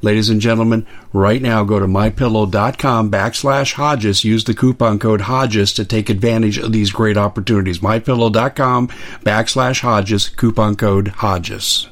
[0.00, 4.22] Ladies and gentlemen, right now go to mypillow.com backslash Hodges.
[4.24, 7.80] Use the coupon code Hodges to take advantage of these great opportunities.
[7.80, 8.88] Mypillow.com
[9.24, 11.88] backslash Hodges, coupon code Hodges.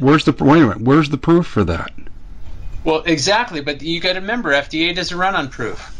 [0.00, 0.82] Where's the wait a minute?
[0.82, 1.92] Where's the proof for that?
[2.84, 5.92] Well, exactly, but you got to remember, FDA doesn't run on proof.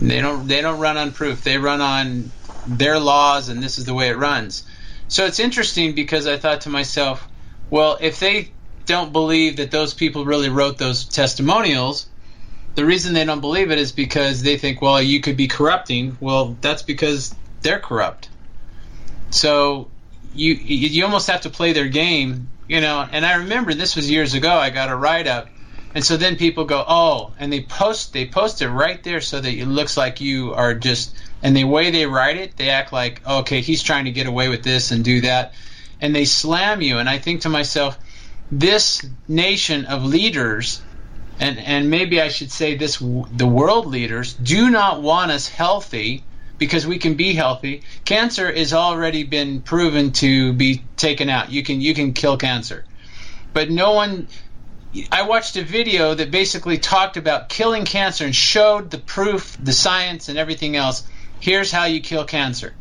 [0.00, 0.46] They don't.
[0.46, 1.42] They don't run on proof.
[1.42, 2.30] They run on
[2.66, 4.64] their laws, and this is the way it runs.
[5.08, 7.26] So it's interesting because I thought to myself,
[7.70, 8.50] well, if they
[8.86, 12.06] don't believe that those people really wrote those testimonials,
[12.74, 16.16] the reason they don't believe it is because they think, well, you could be corrupting.
[16.20, 18.28] Well, that's because they're corrupt.
[19.30, 19.88] So
[20.34, 23.06] you you almost have to play their game, you know.
[23.10, 24.50] And I remember this was years ago.
[24.50, 25.48] I got a write up,
[25.94, 29.40] and so then people go, oh, and they post they post it right there so
[29.40, 31.14] that it looks like you are just.
[31.42, 34.48] And the way they write it, they act like, okay, he's trying to get away
[34.48, 35.54] with this and do that,
[36.00, 36.98] and they slam you.
[36.98, 37.98] And I think to myself,
[38.50, 40.82] this nation of leaders,
[41.40, 46.24] and and maybe I should say this: the world leaders do not want us healthy
[46.58, 47.82] because we can be healthy.
[48.04, 51.50] Cancer has already been proven to be taken out.
[51.50, 52.84] You can you can kill cancer,
[53.52, 54.28] but no one.
[55.10, 59.72] I watched a video that basically talked about killing cancer and showed the proof, the
[59.72, 61.02] science, and everything else.
[61.40, 62.74] Here's how you kill cancer.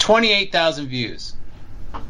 [0.00, 1.34] 28,000 views.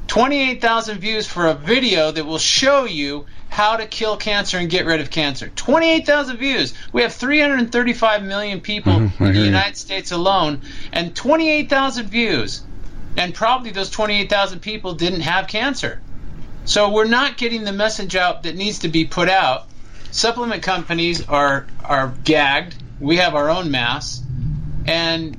[0.06, 4.84] 28,000 views for a video that will show you how to kill cancer and get
[4.86, 5.50] rid of cancer.
[5.54, 6.74] 28,000 views.
[6.92, 9.40] We have 335 million people Mhm, in the.
[9.40, 10.60] United States alone,
[10.92, 12.62] and 28,000 views.
[13.16, 16.00] And probably those 28,000 people didn't have cancer.
[16.64, 19.68] So we're not getting the message out that needs to be put out.
[20.10, 22.74] Supplement companies are are gagged.
[23.00, 24.20] We have our own mass,
[24.86, 25.36] and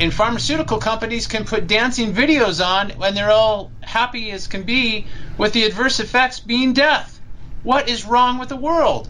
[0.00, 5.06] and pharmaceutical companies can put dancing videos on when they're all happy as can be
[5.36, 7.20] with the adverse effects being death.
[7.62, 9.08] What is wrong with the world?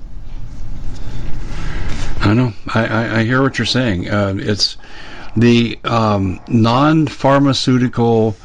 [2.20, 2.52] I know.
[2.74, 4.10] I, I, I hear what you're saying.
[4.10, 4.76] Uh, it's
[5.36, 8.36] the um, non-pharmaceutical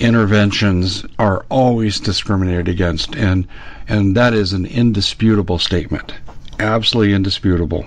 [0.00, 3.46] interventions are always discriminated against, and
[3.86, 6.14] and that is an indisputable statement,
[6.58, 7.84] absolutely indisputable.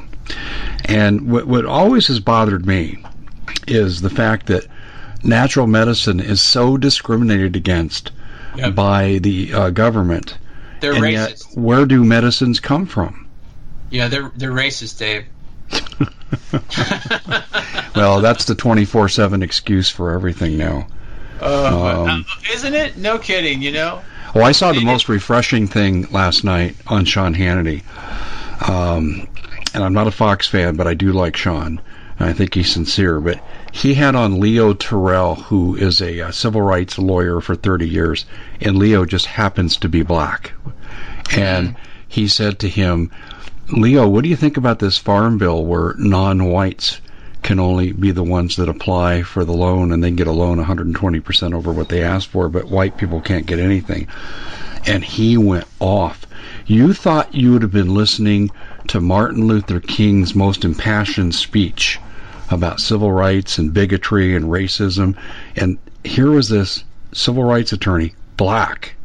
[0.86, 3.04] And what what always has bothered me
[3.68, 4.66] is the fact that
[5.24, 8.12] natural medicine is so discriminated against
[8.58, 8.74] Yep.
[8.76, 10.38] by the uh, government,
[10.80, 11.14] They're and racist.
[11.14, 13.28] yet where do medicines come from?
[13.92, 15.26] yeah, they're they're racist, Dave.
[17.96, 20.88] Well, that's the 24/7 excuse for everything now.
[21.42, 22.98] Uh, Um, isn't it?
[22.98, 23.62] No kidding.
[23.62, 24.02] You know.
[24.36, 27.84] Oh, I saw the most refreshing thing last night on Sean Hannity.
[28.68, 29.28] Um,
[29.74, 31.80] and I'm not a Fox fan, but I do like Sean.
[32.20, 33.20] I think he's sincere.
[33.20, 37.88] But he had on Leo Terrell, who is a, uh civil rights lawyer for 30
[37.90, 38.26] years,
[38.62, 40.54] and Leo just happens to be black.
[41.36, 41.76] And
[42.08, 43.12] he said to him,
[43.70, 47.02] Leo, what do you think about this farm bill where non-whites
[47.44, 50.58] can only be the ones that apply for the loan and they get a loan
[50.58, 54.08] 120% over what they asked for, but white people can't get anything?
[54.88, 56.26] And he went off.
[56.66, 58.52] You thought you would have been listening
[58.88, 62.00] to Martin Luther King's most impassioned speech
[62.50, 65.18] about civil rights and bigotry and racism,
[65.56, 68.96] and here was this civil rights attorney, black,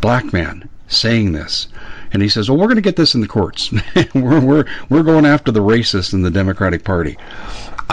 [0.00, 1.68] black man, saying this.
[2.12, 3.72] And he says, "Well, we're going to get this in the courts.
[4.14, 7.16] we're we're we're going after the racists in the Democratic Party."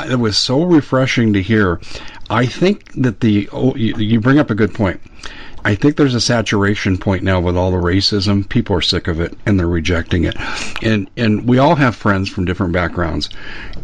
[0.10, 1.80] It was so refreshing to hear.
[2.30, 5.02] I think that the oh, you, you bring up a good point.
[5.64, 8.48] I think there's a saturation point now with all the racism.
[8.48, 10.36] People are sick of it and they're rejecting it.
[10.82, 13.30] And and we all have friends from different backgrounds.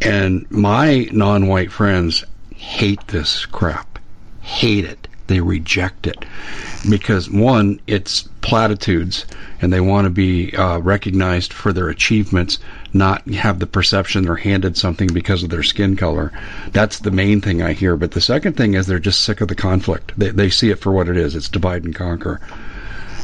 [0.01, 2.23] And my non-white friends
[2.55, 3.99] hate this crap.
[4.41, 5.07] Hate it.
[5.27, 6.25] They reject it
[6.89, 9.25] because one, it's platitudes,
[9.61, 12.59] and they want to be uh, recognized for their achievements,
[12.93, 16.31] not have the perception they're handed something because of their skin color.
[16.71, 17.97] That's the main thing I hear.
[17.97, 20.13] But the second thing is they're just sick of the conflict.
[20.17, 21.35] They, they see it for what it is.
[21.35, 22.39] It's divide and conquer.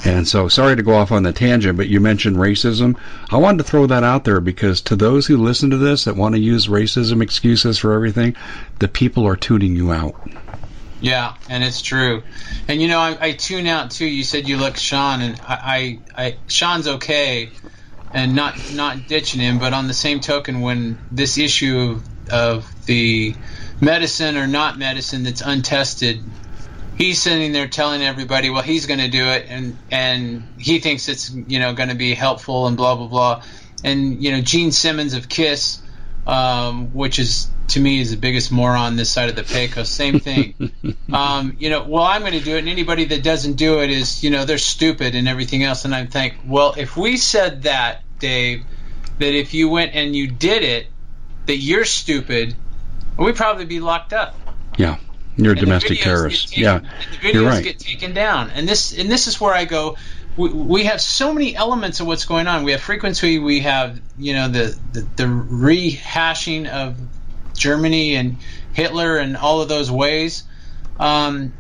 [0.06, 2.98] And so, sorry to go off on the tangent, but you mentioned racism.
[3.32, 6.18] I wanted to throw that out there because to those who listen to this that
[6.18, 8.36] want to use racism excuses for everything,
[8.80, 10.16] the people are tuning you out.
[11.04, 12.24] Yeah, and it's true.
[12.70, 14.06] And you know, I, I tune out too.
[14.06, 17.52] You said you look Sean, and I, I, I Sean's okay,
[18.14, 19.60] and not not ditching him.
[19.60, 22.02] But on the same token, when this issue
[22.32, 23.36] of, the
[23.82, 26.24] medicine or not medicine that's untested,
[26.96, 31.10] he's sitting there telling everybody, well, he's going to do it, and and he thinks
[31.10, 33.44] it's you know going to be helpful and blah blah blah.
[33.84, 35.83] And you know, Gene Simmons of Kiss,
[36.26, 39.90] um, which is to me is the biggest moron this side of the Pecos.
[39.90, 40.72] Same thing.
[41.14, 43.90] um, you know, well, I'm going to do it, and anybody that doesn't do it
[43.90, 45.86] is, you know, they're stupid and everything else.
[45.86, 48.64] And I'm think, well, if we said that, Dave,
[49.20, 50.88] that if you went and you did it,
[51.46, 52.56] that you're stupid,
[53.18, 54.36] we'd probably be locked up.
[54.78, 54.98] Yeah,
[55.36, 56.50] you're a And domestic terrorist.
[56.50, 57.64] taken- yeah, the videos you're right.
[57.64, 59.98] get taken down, and this and this is where I go.
[60.36, 62.64] We, we have so many elements of what's going on.
[62.64, 63.40] We have frequency.
[63.40, 66.96] We have you know the the, the rehashing of
[67.56, 68.38] Germany and
[68.74, 70.44] Hitler and all of those ways.
[71.00, 71.54] Um,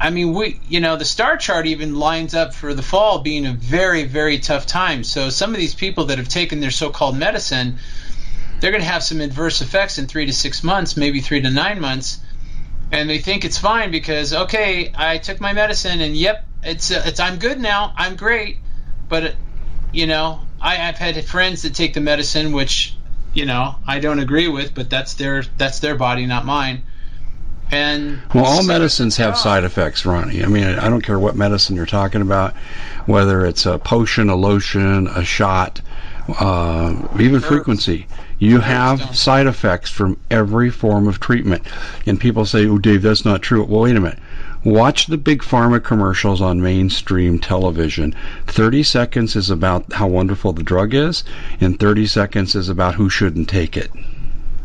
[0.00, 3.46] I mean, we you know the star chart even lines up for the fall being
[3.46, 5.04] a very very tough time.
[5.04, 7.78] So some of these people that have taken their so-called medicine,
[8.60, 11.50] they're going to have some adverse effects in three to six months, maybe three to
[11.50, 12.20] nine months
[12.90, 17.02] and they think it's fine because okay, I took my medicine and yep, it's uh,
[17.06, 18.58] it's I'm good now, I'm great,
[19.08, 19.30] but uh,
[19.92, 22.96] you know, I, I've had friends that take the medicine which
[23.34, 26.82] you know I don't agree with, but that's their that's their body, not mine.
[27.70, 30.42] And well, all medicines have side effects, Ronnie.
[30.42, 32.56] I mean, I don't care what medicine you're talking about,
[33.04, 35.82] whether it's a potion, a lotion, a shot,
[36.28, 38.06] uh, even frequency.
[38.38, 41.66] You have side effects from every form of treatment.
[42.06, 43.64] And people say, oh, Dave, that's not true.
[43.64, 44.18] Well, wait a minute.
[44.64, 48.14] Watch the big pharma commercials on mainstream television.
[48.46, 51.24] 30 seconds is about how wonderful the drug is,
[51.60, 53.90] and 30 seconds is about who shouldn't take it.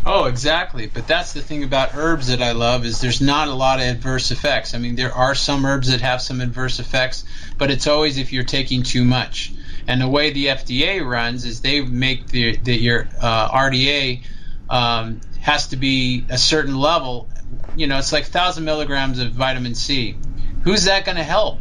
[0.06, 0.88] Oh, exactly.
[0.88, 3.86] But that's the thing about herbs that I love is there's not a lot of
[3.86, 4.74] adverse effects.
[4.74, 7.24] I mean, there are some herbs that have some adverse effects,
[7.58, 9.54] but it's always if you're taking too much.
[9.88, 14.24] And the way the FDA runs is they make the, the your uh, RDA
[14.70, 17.30] um, has to be a certain level.
[17.76, 20.16] You know, it's like thousand milligrams of vitamin C.
[20.64, 21.60] Who's that going to help?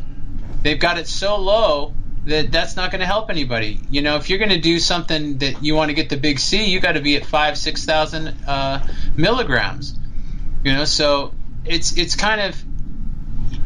[0.62, 1.94] They've got it so low
[2.26, 3.80] that that's not going to help anybody.
[3.90, 6.38] You know, if you're going to do something that you want to get the big
[6.38, 8.86] C, you got to be at five, six thousand uh,
[9.16, 9.98] milligrams.
[10.64, 11.34] You know, so
[11.64, 12.62] it's it's kind of,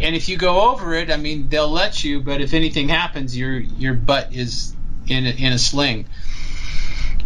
[0.01, 3.37] and if you go over it, I mean, they'll let you, but if anything happens,
[3.37, 4.75] your your butt is
[5.07, 6.07] in a, in a sling.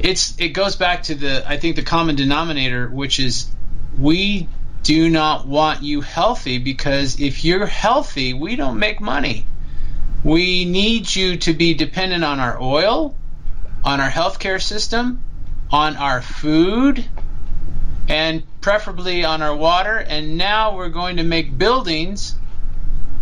[0.01, 3.49] It's it goes back to the I think the common denominator, which is
[3.97, 4.49] we
[4.83, 9.47] do not want you healthy because if you're healthy, we don't make money.
[10.25, 13.15] We need you to be dependent on our oil,
[13.85, 15.23] on our healthcare system,
[15.71, 17.05] on our food,
[18.09, 19.97] and preferably on our water.
[19.97, 22.35] And now we're going to make buildings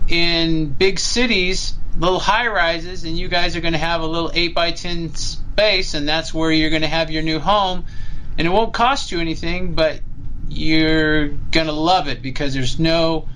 [0.08, 4.30] in big cities, little high rises, and you guys are going to have a little
[4.32, 7.84] 8 by 10 space, and that's where you're going to have your new home.
[8.38, 10.00] And it won't cost you anything, but
[10.48, 13.28] you're going to love it because there's no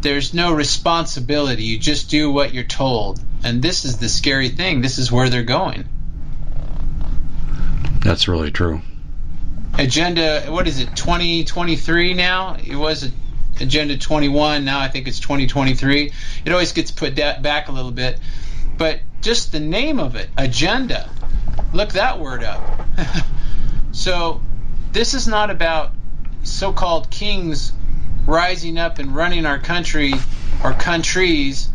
[0.00, 1.64] there's no responsibility.
[1.64, 3.20] You just do what you're told.
[3.42, 4.80] And this is the scary thing.
[4.80, 5.88] This is where they're going.
[8.02, 8.82] That's really true.
[9.78, 12.56] Agenda, what is it, 2023 now?
[12.64, 13.10] It was
[13.60, 14.64] Agenda 21.
[14.64, 16.12] Now I think it's 2023.
[16.44, 18.18] It always gets put back a little bit.
[18.78, 21.10] But just the name of it, agenda.
[21.72, 22.62] Look that word up.
[23.92, 24.40] so
[24.92, 25.95] this is not about
[26.48, 27.72] so called kings
[28.26, 30.14] rising up and running our country
[30.64, 31.68] or countries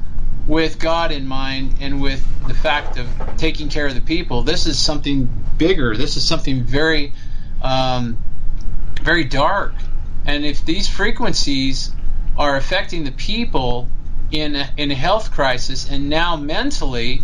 [0.48, 3.08] with God in mind and with the fact of
[3.38, 4.44] taking care of the people.
[4.44, 5.96] This is something bigger.
[5.96, 7.14] This is something very,
[7.62, 8.18] um,
[9.02, 9.74] very dark.
[10.26, 11.92] And if these frequencies
[12.38, 13.90] are affecting the people
[14.32, 17.22] in a, in a health crisis and now mentally,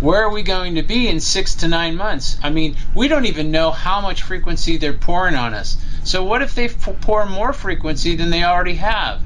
[0.00, 2.36] where are we going to be in six to nine months?
[2.42, 5.78] I mean, we don't even know how much frequency they're pouring on us.
[6.06, 9.20] So what if they pour more frequency than they already have?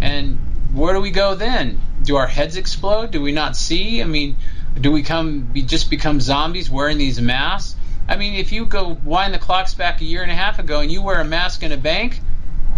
[0.00, 0.38] And
[0.72, 1.80] where do we go then?
[2.04, 3.10] Do our heads explode?
[3.10, 4.00] Do we not see?
[4.00, 4.36] I mean,
[4.80, 7.74] do we come be, just become zombies wearing these masks?
[8.08, 10.78] I mean, if you go wind the clocks back a year and a half ago
[10.78, 12.20] and you wear a mask in a bank,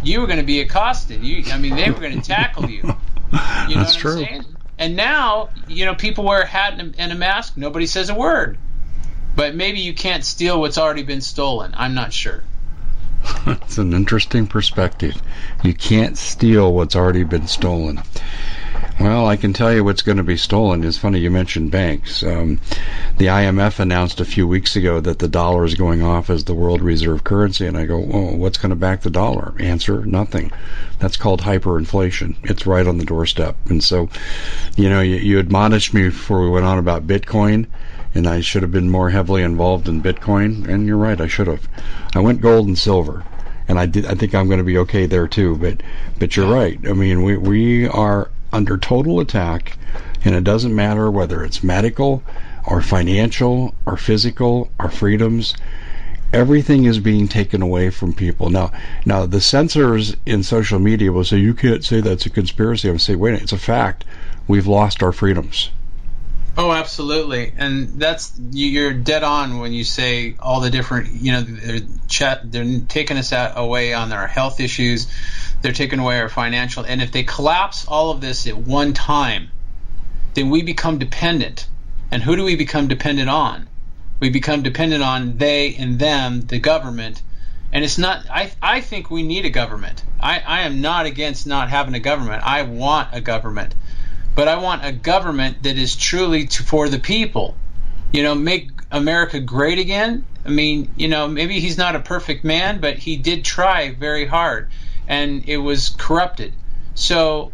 [0.03, 1.23] you were going to be accosted.
[1.23, 2.83] You, I mean, they were going to tackle you.
[2.83, 4.25] You know That's true.
[4.25, 4.47] Saying?
[4.79, 7.59] And now, you know, people wear a hat and a, and a mask.
[7.59, 8.57] Nobody says a word.
[9.37, 11.75] But maybe you can't steal what's already been stolen.
[11.77, 12.43] I'm not sure.
[13.47, 15.21] it's an interesting perspective.
[15.63, 18.03] You can't steal what's already been stolen.
[19.01, 20.85] Well, I can tell you what's going to be stolen.
[20.85, 22.23] It's funny you mentioned banks.
[22.23, 22.61] Um,
[23.19, 26.55] the IMF announced a few weeks ago that the dollar is going off as the
[26.55, 30.53] world reserve currency, and I go, "Oh, what's going to back the dollar?" Answer: Nothing.
[30.99, 32.37] That's called hyperinflation.
[32.45, 33.57] It's right on the doorstep.
[33.69, 34.09] And so,
[34.77, 37.67] you know, you, you admonished me before we went on about Bitcoin
[38.15, 40.69] and I should have been more heavily involved in Bitcoin.
[40.69, 41.67] And you're right, I should have.
[42.15, 43.25] I went gold and silver,
[43.67, 44.05] and I did.
[44.07, 45.57] I think I'm going to be okay there too.
[45.57, 45.83] But
[46.19, 46.79] but you're right.
[46.87, 49.79] I mean, we we are under total attack,
[50.25, 52.23] and it doesn't matter whether it's medical
[52.67, 55.55] or financial or physical our freedoms.
[56.33, 58.73] Everything is being taken away from people now.
[59.05, 62.89] Now the censors in social media will say you can't say that's a conspiracy.
[62.89, 64.05] I would say, wait, it's a fact.
[64.49, 65.71] We've lost our freedoms.
[66.55, 71.11] Oh, absolutely, and that's you're dead on when you say all the different.
[71.15, 75.11] You know, they're, chat, they're taking us out, away on our health issues.
[75.63, 79.51] They're taking away our financial, and if they collapse all of this at one time,
[80.35, 81.69] then we become dependent.
[82.11, 83.67] And who do we become dependent on?
[84.21, 87.23] We become dependent on they and them, the government.
[87.73, 88.27] And it's not.
[88.31, 90.05] I I think we need a government.
[90.21, 92.43] I I am not against not having a government.
[92.45, 93.75] I want a government
[94.35, 97.57] but I want a government that is truly to, for the people.
[98.13, 100.25] You know, make America great again.
[100.45, 104.27] I mean, you know, maybe he's not a perfect man, but he did try very
[104.27, 104.71] hard,
[105.07, 106.53] and it was corrupted.
[106.95, 107.53] So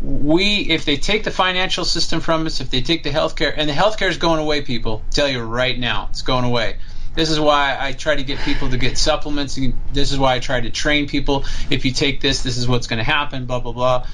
[0.00, 3.68] we, if they take the financial system from us, if they take the healthcare, and
[3.68, 6.76] the healthcare is going away, people, I tell you right now, it's going away.
[7.14, 9.56] This is why I try to get people to get supplements.
[9.58, 11.44] And this is why I try to train people.
[11.68, 13.44] If you take this, this is what's going to happen.
[13.44, 14.06] Blah blah blah.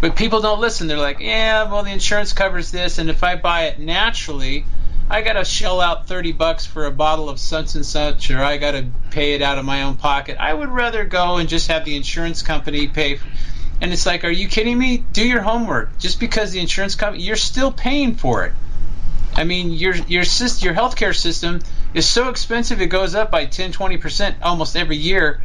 [0.00, 0.86] But people don't listen.
[0.86, 4.64] They're like, yeah, well, the insurance covers this, and if I buy it naturally,
[5.10, 8.38] I got to shell out 30 bucks for a bottle of such and such, or
[8.38, 10.36] I got to pay it out of my own pocket.
[10.38, 13.18] I would rather go and just have the insurance company pay.
[13.80, 14.98] And it's like, are you kidding me?
[14.98, 15.98] Do your homework.
[15.98, 18.52] Just because the insurance company, you're still paying for it.
[19.34, 21.60] I mean, your your system, your healthcare system
[21.94, 25.40] is so expensive; it goes up by 10, 20 percent almost every year,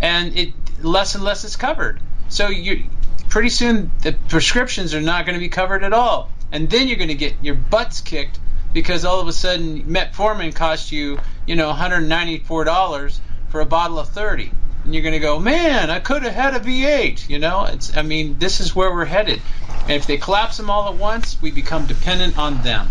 [0.00, 2.00] and it less and less is covered.
[2.28, 2.90] So you
[3.28, 6.96] pretty soon the prescriptions are not going to be covered at all, and then you're
[6.96, 8.38] going to get your butts kicked
[8.72, 13.98] because all of a sudden metformin costs you, you know, 194 dollars for a bottle
[13.98, 14.50] of 30
[14.84, 17.28] and you're going to go, man, I could have had a V8.
[17.28, 17.96] You know, it's.
[17.96, 19.40] I mean, this is where we're headed.
[19.82, 22.88] And if they collapse them all at once, we become dependent on them.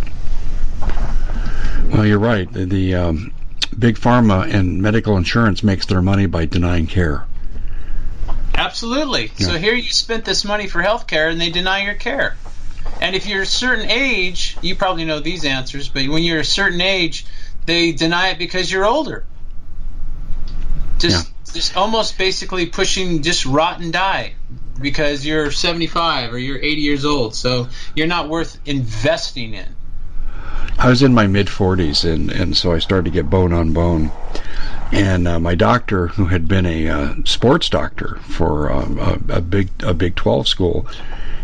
[1.92, 2.52] Well, you're right.
[2.52, 3.34] The, the um,
[3.78, 7.26] big pharma and medical insurance makes their money by denying care.
[8.58, 9.32] Absolutely.
[9.38, 9.48] Yeah.
[9.48, 12.36] So here you spent this money for health care, and they deny your care.
[13.00, 16.46] And if you're a certain age, you probably know these answers, but when you're a
[16.46, 17.26] certain age,
[17.66, 19.26] they deny it because you're older.
[20.98, 21.54] Just, yeah.
[21.54, 24.34] just almost basically pushing just rot and die
[24.82, 27.36] because you're 75 or you're 80 years old.
[27.36, 29.76] So you're not worth investing in.
[30.80, 33.74] I was in my mid 40s, and, and so I started to get bone on
[33.74, 34.12] bone.
[34.92, 39.42] And uh, my doctor, who had been a uh, sports doctor for um, a, a,
[39.42, 40.88] big a Big 12 school,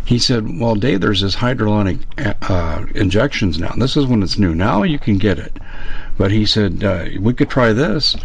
[0.06, 2.00] he said, "Well, Dave, there's this hyaluronic
[2.50, 3.74] uh, injections now.
[3.78, 4.56] This is when it's new.
[4.56, 5.58] Now you can get it."
[6.18, 8.16] But he said, uh, "We could try this."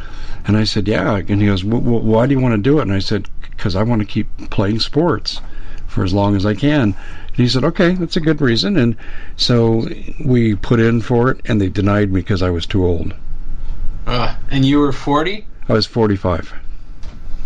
[0.46, 2.92] And I said, "Yeah." And he goes, "Why do you want to do it?" And
[2.92, 5.40] I said, "Because I want to keep playing sports
[5.86, 6.94] for as long as I can."
[7.38, 8.76] And he said, okay, that's a good reason.
[8.76, 8.96] And
[9.36, 9.88] so
[10.24, 13.14] we put in for it, and they denied me because I was too old.
[14.08, 15.46] Uh, and you were 40?
[15.68, 16.54] I was 45.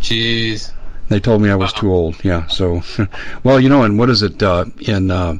[0.00, 0.72] Jeez.
[1.08, 2.24] They told me I was too old.
[2.24, 2.46] Yeah.
[2.46, 2.82] So,
[3.44, 5.38] well, you know, and what is it uh, in uh,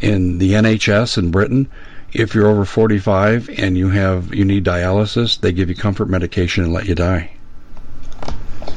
[0.00, 1.70] in the NHS in Britain?
[2.12, 6.64] If you're over 45 and you have you need dialysis, they give you comfort medication
[6.64, 7.30] and let you die.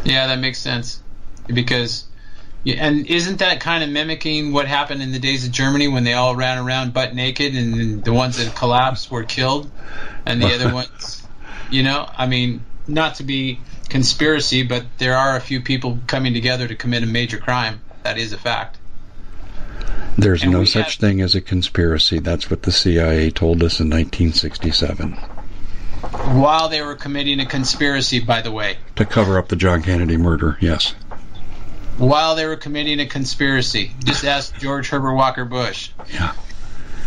[0.04, 1.02] Yeah, that makes sense
[1.48, 2.06] because
[2.66, 6.14] and isn't that kind of mimicking what happened in the days of Germany when they
[6.14, 9.70] all ran around butt naked and the ones that collapsed were killed
[10.26, 11.25] and the other ones,
[11.70, 13.60] you know, I mean, not to be
[13.90, 17.82] conspiracy, but there are a few people coming together to commit a major crime.
[18.04, 18.78] That is a fact.
[20.18, 22.20] There's and no such thing as a conspiracy.
[22.20, 25.14] That's what the CIA told us in 1967.
[25.14, 28.78] While they were committing a conspiracy, by the way.
[28.96, 30.94] To cover up the John Kennedy murder, yes
[31.98, 33.92] while they were committing a conspiracy.
[34.04, 35.92] Just ask George Herbert Walker Bush.
[36.12, 36.34] Yeah.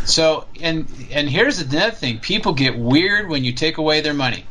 [0.09, 4.45] So and and here's another thing: people get weird when you take away their money.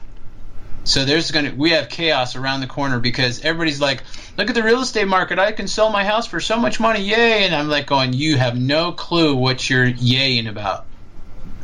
[0.83, 4.03] So there's gonna we have chaos around the corner because everybody's like,
[4.37, 5.39] look at the real estate market.
[5.39, 7.43] I can sell my house for so much money, yay!
[7.43, 10.85] And I'm like going, you have no clue what you're yaying about.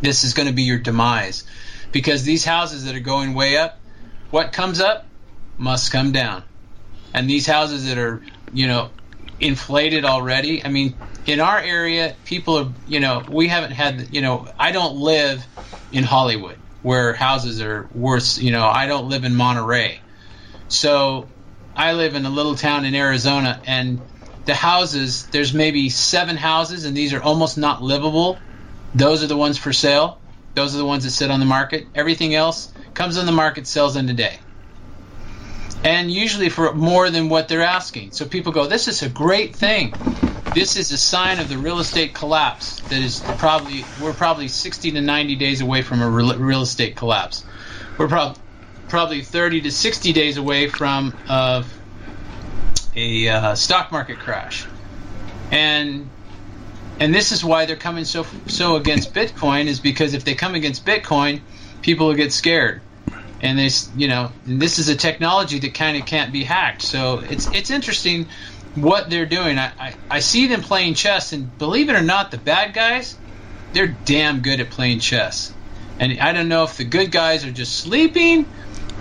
[0.01, 1.45] This is going to be your demise
[1.93, 3.79] because these houses that are going way up,
[4.31, 5.05] what comes up
[5.57, 6.43] must come down,
[7.13, 8.21] and these houses that are
[8.53, 8.91] you know,
[9.43, 10.65] inflated already.
[10.65, 14.71] I mean, in our area, people are, you know, we haven't had, you know, I
[14.71, 15.45] don't live
[15.91, 20.01] in Hollywood where houses are worth, you know, I don't live in Monterey.
[20.67, 21.33] So
[21.75, 24.11] I live in a little town in Arizona and
[24.45, 28.45] the houses, there's maybe seven houses and these are almost not livable.
[28.93, 30.21] Those are the ones for sale.
[30.55, 31.91] Those are the ones that sit on the market.
[31.95, 34.42] Everything else comes on the market, sells in a day
[35.83, 38.11] and usually for more than what they're asking.
[38.11, 39.93] So people go, "This is a great thing.
[40.53, 42.79] This is a sign of the real estate collapse.
[42.89, 47.43] That is probably we're probably 60 to 90 days away from a real estate collapse.
[47.97, 48.41] We're probably
[48.87, 51.65] probably 30 to 60 days away from a
[53.27, 54.65] uh, stock market crash,
[55.51, 56.07] and
[56.99, 60.53] and this is why they're coming so so against Bitcoin is because if they come
[60.53, 61.41] against Bitcoin,
[61.81, 62.81] people will get scared
[63.43, 66.81] and this you know this is a technology that kind of can't be hacked.
[66.81, 68.27] So it's it's interesting
[68.73, 69.59] what they're doing.
[69.59, 73.15] I, I, I see them playing chess and believe it or not the bad guys
[73.73, 75.53] they're damn good at playing chess.
[75.99, 78.45] And i don't know if the good guys are just sleeping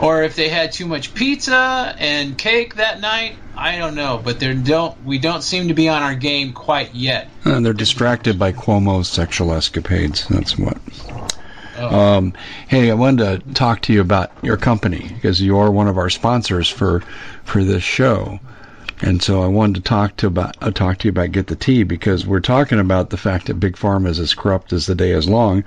[0.00, 3.36] or if they had too much pizza and cake that night.
[3.54, 6.94] I don't know but they don't we don't seem to be on our game quite
[6.94, 7.28] yet.
[7.44, 10.78] And they're distracted by cuomo's sexual escapades that's what.
[11.88, 12.34] Um,
[12.68, 15.98] hey, I wanted to talk to you about your company because you are one of
[15.98, 17.00] our sponsors for
[17.44, 18.40] for this show.
[19.00, 21.56] And so I wanted to talk to about uh, talk to you about get the
[21.56, 24.94] tea because we're talking about the fact that big pharma is as corrupt as the
[24.94, 25.64] day is long.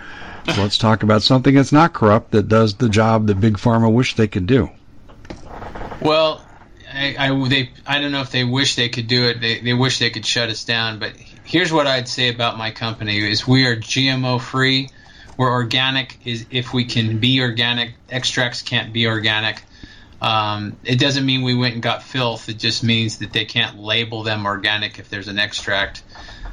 [0.53, 3.91] So let's talk about something that's not corrupt that does the job that big pharma
[3.91, 4.69] wish they could do.
[6.01, 6.45] Well,
[6.93, 9.41] I, I they I don't know if they wish they could do it.
[9.41, 10.99] They they wish they could shut us down.
[10.99, 11.13] But
[11.43, 14.89] here's what I'd say about my company: is we are GMO free.
[15.37, 16.17] We're organic.
[16.25, 19.61] Is if we can be organic, extracts can't be organic.
[20.21, 22.49] Um, it doesn't mean we went and got filth.
[22.49, 26.03] It just means that they can't label them organic if there's an extract.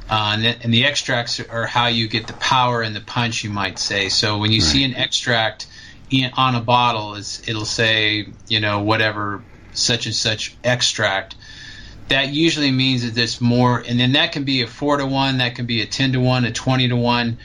[0.09, 3.49] Uh, and, and, the extracts are how you get the power and the punch, you
[3.49, 4.09] might say.
[4.09, 4.67] So when you right.
[4.67, 5.65] see an extract
[6.11, 11.35] in, on a bottle, it'll say, you know, whatever, such and such extract.
[12.09, 15.37] That usually means that there's more, and then that can be a four to one,
[15.37, 17.37] that can be a ten to one, a twenty to one,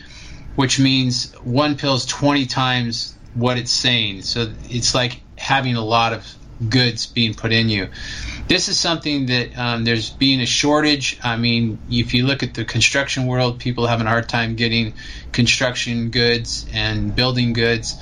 [0.58, 4.22] which means one pill is twenty times what it's saying.
[4.22, 6.26] So it's like having a lot of
[6.68, 7.90] goods being put in you.
[8.48, 11.16] This is something that um, there's being a shortage.
[11.22, 14.94] I mean, if you look at the construction world, people having a hard time getting
[15.30, 17.96] construction goods and building goods.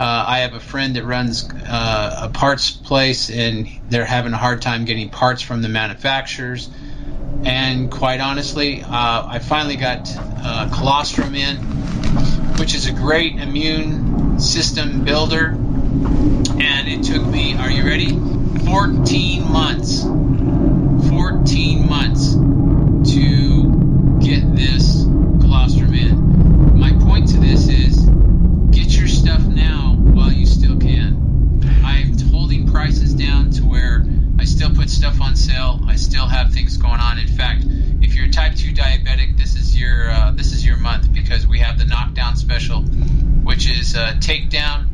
[0.00, 4.38] Uh, I have a friend that runs uh, a parts place, and they're having a
[4.38, 6.68] hard time getting parts from the manufacturers.
[7.44, 11.56] And quite honestly, uh, I finally got uh, colostrum in,
[12.58, 15.56] which is a great immune system builder
[16.62, 18.10] and it took me, are you ready?
[18.64, 20.02] 14 months.
[21.10, 22.34] 14 months
[23.12, 25.02] to get this
[25.40, 26.78] colostrum in.
[26.78, 28.00] My point to this is
[28.70, 31.60] get your stuff now while you still can.
[31.84, 34.06] I'm holding prices down to where
[34.38, 35.80] I still put stuff on sale.
[35.86, 36.71] I still have things
[42.52, 44.86] special, which is uh, takedown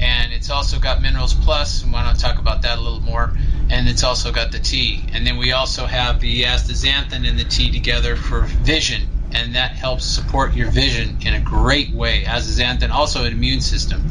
[0.00, 1.84] and it's also got Minerals Plus.
[1.84, 3.32] Why not talk about that a little more?
[3.70, 7.44] And it's also got the tea, and then we also have the astaxanthin and the
[7.44, 12.24] tea together for vision, and that helps support your vision in a great way.
[12.24, 14.02] As astaxanthin also an immune system.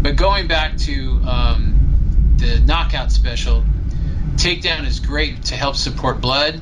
[0.00, 3.64] But going back to um, the knockout special,
[4.36, 6.60] takedown is great to help support blood.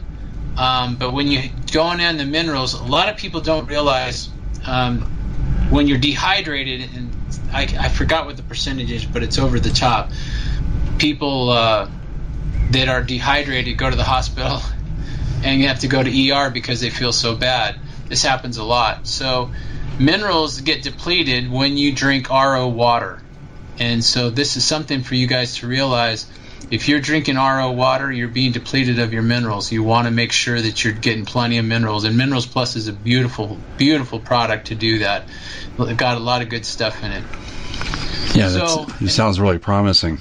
[0.57, 4.29] Um, but when you go on the minerals, a lot of people don't realize
[4.67, 5.22] um,
[5.73, 7.17] when you're dehydrated and
[7.51, 10.11] I, I forgot what the percentage is, but it's over the top.
[10.99, 11.91] People uh,
[12.73, 14.61] that are dehydrated go to the hospital
[15.43, 17.79] and you have to go to ER because they feel so bad.
[18.09, 19.07] This happens a lot.
[19.07, 19.51] So
[19.99, 23.23] minerals get depleted when you drink RO water.
[23.79, 26.27] And so this is something for you guys to realize.
[26.73, 29.71] If you're drinking RO water, you're being depleted of your minerals.
[29.71, 32.05] You want to make sure that you're getting plenty of minerals.
[32.05, 35.29] And Minerals Plus is a beautiful, beautiful product to do that.
[35.79, 37.25] It's got a lot of good stuff in it.
[38.35, 40.19] Yeah, so, it sounds really promising.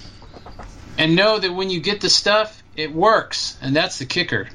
[0.97, 4.49] And know that when you get the stuff, it works, and that's the kicker.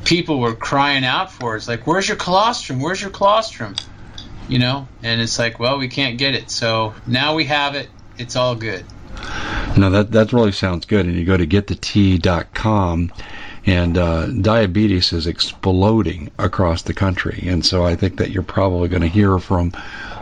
[0.05, 3.75] people were crying out for it it's like where's your colostrum where's your colostrum
[4.49, 7.89] you know and it's like well we can't get it so now we have it
[8.19, 8.85] it's all good
[9.77, 13.13] no that that really sounds good and you go to getthetea.com
[13.67, 17.45] and uh, diabetes is exploding across the country.
[17.47, 19.73] And so I think that you're probably going to hear from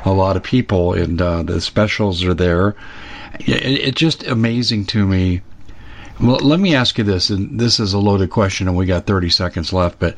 [0.04, 2.76] a lot of people, and uh, the specials are there.
[3.40, 5.42] It, it's just amazing to me
[6.20, 9.06] Well, let me ask you this, and this is a loaded question, and we got
[9.06, 9.98] 30 seconds left.
[9.98, 10.16] But,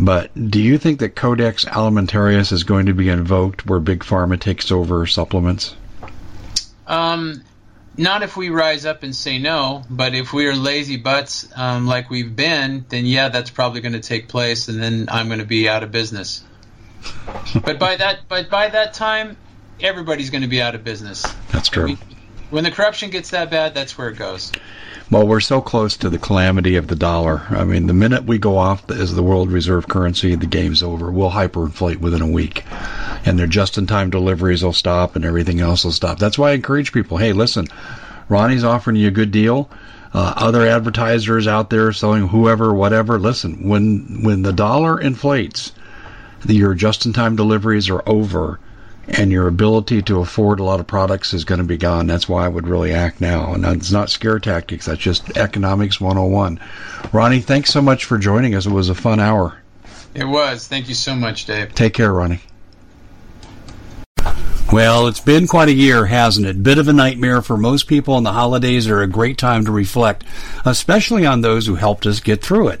[0.00, 4.40] but do you think that Codex Alimentarius is going to be invoked where big pharma
[4.40, 5.76] takes over supplements?
[6.86, 7.42] Um,
[7.98, 11.86] not if we rise up and say no, but if we are lazy butts um,
[11.86, 15.40] like we've been, then yeah, that's probably going to take place, and then I'm going
[15.40, 16.42] to be out of business.
[17.62, 19.36] but by that, but by that time,
[19.80, 21.26] everybody's going to be out of business.
[21.52, 21.84] That's true.
[21.84, 21.98] We,
[22.48, 24.50] when the corruption gets that bad, that's where it goes.
[25.10, 27.42] Well, we're so close to the calamity of the dollar.
[27.50, 31.10] I mean, the minute we go off as the world reserve currency, the game's over.
[31.10, 32.64] We'll hyperinflate within a week.
[33.24, 36.20] And their just in time deliveries will stop and everything else will stop.
[36.20, 37.66] That's why I encourage people hey, listen,
[38.28, 39.68] Ronnie's offering you a good deal.
[40.14, 43.18] Uh, other advertisers out there selling whoever, whatever.
[43.18, 45.72] Listen, when when the dollar inflates,
[46.44, 48.60] the, your just in time deliveries are over
[49.10, 52.06] and your ability to afford a lot of products is going to be gone.
[52.06, 53.54] That's why I would really act now.
[53.54, 56.60] And it's not scare tactics, that's just economics 101.
[57.12, 58.66] Ronnie, thanks so much for joining us.
[58.66, 59.58] It was a fun hour.
[60.14, 60.66] It was.
[60.66, 61.74] Thank you so much, Dave.
[61.74, 62.40] Take care, Ronnie.
[64.72, 66.62] Well, it's been quite a year, hasn't it?
[66.62, 69.72] Bit of a nightmare for most people, and the holidays are a great time to
[69.72, 70.22] reflect,
[70.64, 72.80] especially on those who helped us get through it.